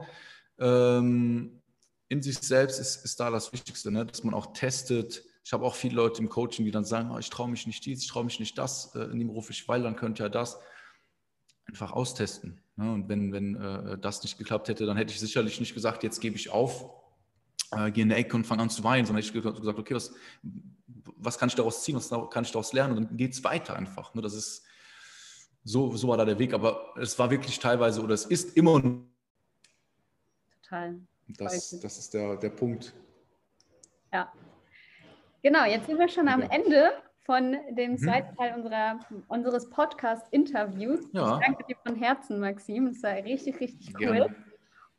ähm, 0.60 1.62
in 2.10 2.21
sich 2.21 2.39
selbst 2.39 2.77
ist, 2.77 3.06
ist 3.06 3.21
da 3.21 3.32
das 3.32 3.53
Wichtigste, 3.53 3.89
ne? 3.89 4.06
dass 4.06 4.25
man 4.25 4.34
auch 4.34 4.51
testet. 4.51 5.23
Ich 5.45 5.53
habe 5.53 5.63
auch 5.63 5.75
viele 5.75 5.95
Leute 5.95 6.21
im 6.21 6.27
Coaching, 6.27 6.65
die 6.65 6.71
dann 6.71 6.84
sagen, 6.84 7.10
oh, 7.12 7.19
ich 7.19 7.29
traue 7.29 7.47
mich 7.47 7.67
nicht 7.67 7.86
dies, 7.86 8.01
ich 8.01 8.10
traue 8.10 8.25
mich 8.25 8.41
nicht 8.41 8.58
das, 8.58 8.93
äh, 8.95 9.03
in 9.06 9.19
dem 9.19 9.29
Beruf 9.29 9.49
ich, 9.49 9.65
weil 9.69 9.82
dann 9.82 9.95
könnte 9.95 10.23
ja 10.23 10.29
das 10.29 10.60
einfach 11.65 11.91
austesten. 11.91 12.62
Ne? 12.76 12.91
Und 12.91 13.10
wenn, 13.10 13.32
wenn 13.32 13.56
äh, 13.56 13.97
das 13.97 14.23
nicht 14.23 14.38
geklappt 14.38 14.67
hätte, 14.67 14.86
dann 14.86 14.97
hätte 14.97 15.13
ich 15.13 15.19
sicherlich 15.19 15.60
nicht 15.60 15.73
gesagt, 15.73 16.04
jetzt 16.04 16.19
gebe 16.19 16.36
ich 16.36 16.49
auf, 16.49 16.89
äh, 17.71 17.91
gehe 17.91 18.04
in 18.04 18.10
der 18.10 18.17
Ecke 18.17 18.36
und 18.36 18.45
fange 18.45 18.63
an 18.63 18.69
zu 18.69 18.84
weinen, 18.84 19.06
sondern 19.06 19.23
hätte 19.23 19.38
ich 19.38 19.43
gesagt, 19.43 19.80
okay, 19.80 19.95
was, 19.95 20.13
was 21.17 21.38
kann 21.38 21.49
ich 21.49 21.56
daraus 21.56 21.84
ziehen, 21.84 21.95
was 21.95 22.10
kann 22.30 22.43
ich 22.43 22.52
daraus 22.52 22.73
lernen 22.73 22.97
und 22.97 23.10
dann 23.10 23.17
geht 23.17 23.34
es 23.34 23.43
weiter 23.43 23.76
einfach. 23.76 24.13
Ne? 24.13 24.21
Das 24.21 24.34
ist, 24.34 24.65
so, 25.63 25.95
so 25.95 26.08
war 26.08 26.17
da 26.17 26.26
der 26.26 26.39
Weg, 26.39 26.54
aber 26.54 26.93
es 26.97 27.17
war 27.17 27.32
wirklich 27.32 27.58
teilweise 27.60 28.02
oder 28.02 28.13
es 28.13 28.26
ist 28.26 28.58
immer. 28.58 28.82
Total. 30.62 30.99
Das, 31.28 31.80
das 31.80 31.97
ist 31.97 32.13
der, 32.13 32.36
der 32.36 32.49
Punkt. 32.49 32.93
Ja. 34.12 34.32
Genau, 35.41 35.65
jetzt 35.65 35.88
sind 35.88 35.97
wir 35.97 36.10
schon 36.10 36.28
am 36.28 36.41
Ende 36.41 36.91
von 37.23 37.55
dem 37.71 37.91
mhm. 37.91 37.97
zweiten 37.97 38.36
Teil 38.36 38.53
unserer, 38.55 38.99
unseres 39.27 39.69
Podcast-Interviews. 39.69 41.01
Ja. 41.13 41.39
Ich 41.39 41.45
danke 41.45 41.63
dir 41.65 41.75
von 41.86 41.95
Herzen, 41.95 42.39
Maxim. 42.39 42.88
Es 42.88 43.01
war 43.03 43.13
richtig, 43.13 43.59
richtig 43.59 43.93
cool. 43.95 43.99
Gerne. 43.99 44.36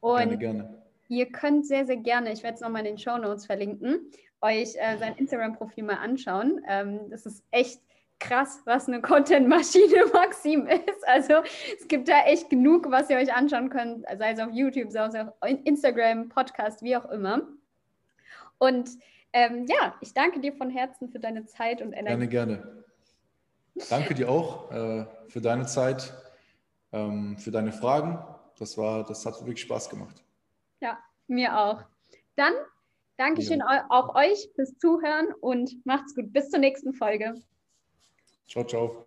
Und 0.00 0.18
gerne, 0.18 0.38
gerne. 0.38 0.82
ihr 1.08 1.30
könnt 1.30 1.66
sehr, 1.66 1.86
sehr 1.86 1.96
gerne, 1.96 2.32
ich 2.32 2.42
werde 2.42 2.56
es 2.56 2.60
nochmal 2.60 2.80
in 2.80 2.96
den 2.96 2.98
Show 2.98 3.16
Notes 3.16 3.46
verlinken, 3.46 4.10
euch 4.40 4.74
äh, 4.76 4.98
sein 4.98 5.16
Instagram-Profil 5.16 5.84
mal 5.84 5.96
anschauen. 5.96 6.60
Ähm, 6.68 7.10
das 7.10 7.26
ist 7.26 7.42
echt 7.50 7.80
krass, 8.20 8.62
was 8.64 8.88
eine 8.88 9.00
Content-Maschine 9.02 10.06
Maxim 10.12 10.66
ist. 10.66 11.06
Also 11.06 11.42
es 11.78 11.88
gibt 11.88 12.08
da 12.08 12.24
echt 12.24 12.48
genug, 12.48 12.90
was 12.90 13.10
ihr 13.10 13.16
euch 13.16 13.32
anschauen 13.34 13.68
könnt, 13.68 14.04
sei 14.18 14.32
es 14.32 14.40
auf 14.40 14.52
YouTube, 14.52 14.90
sei 14.90 15.06
es 15.06 15.14
auf 15.14 15.28
Instagram, 15.64 16.28
Podcast, 16.28 16.82
wie 16.82 16.96
auch 16.96 17.10
immer. 17.10 17.42
Und 18.58 18.90
ähm, 19.34 19.66
ja, 19.66 19.94
ich 20.00 20.14
danke 20.14 20.40
dir 20.40 20.54
von 20.54 20.70
Herzen 20.70 21.10
für 21.10 21.18
deine 21.18 21.44
Zeit 21.44 21.82
und 21.82 21.92
Energie. 21.92 22.28
Gerne, 22.28 22.62
gerne. 22.62 22.84
Danke 23.90 24.14
dir 24.14 24.30
auch 24.30 24.70
äh, 24.70 25.04
für 25.28 25.40
deine 25.40 25.66
Zeit, 25.66 26.14
ähm, 26.92 27.36
für 27.36 27.50
deine 27.50 27.72
Fragen. 27.72 28.24
Das, 28.58 28.78
war, 28.78 29.04
das 29.04 29.26
hat 29.26 29.40
wirklich 29.40 29.60
Spaß 29.60 29.90
gemacht. 29.90 30.24
Ja, 30.80 30.98
mir 31.26 31.58
auch. 31.58 31.82
Dann 32.36 32.54
Dankeschön 33.16 33.60
ja. 33.60 33.86
auch 33.90 34.14
euch 34.14 34.50
fürs 34.54 34.76
Zuhören 34.78 35.32
und 35.40 35.84
macht's 35.86 36.14
gut. 36.14 36.32
Bis 36.32 36.50
zur 36.50 36.60
nächsten 36.60 36.94
Folge. 36.94 37.34
Ciao, 38.48 38.64
ciao. 38.64 39.06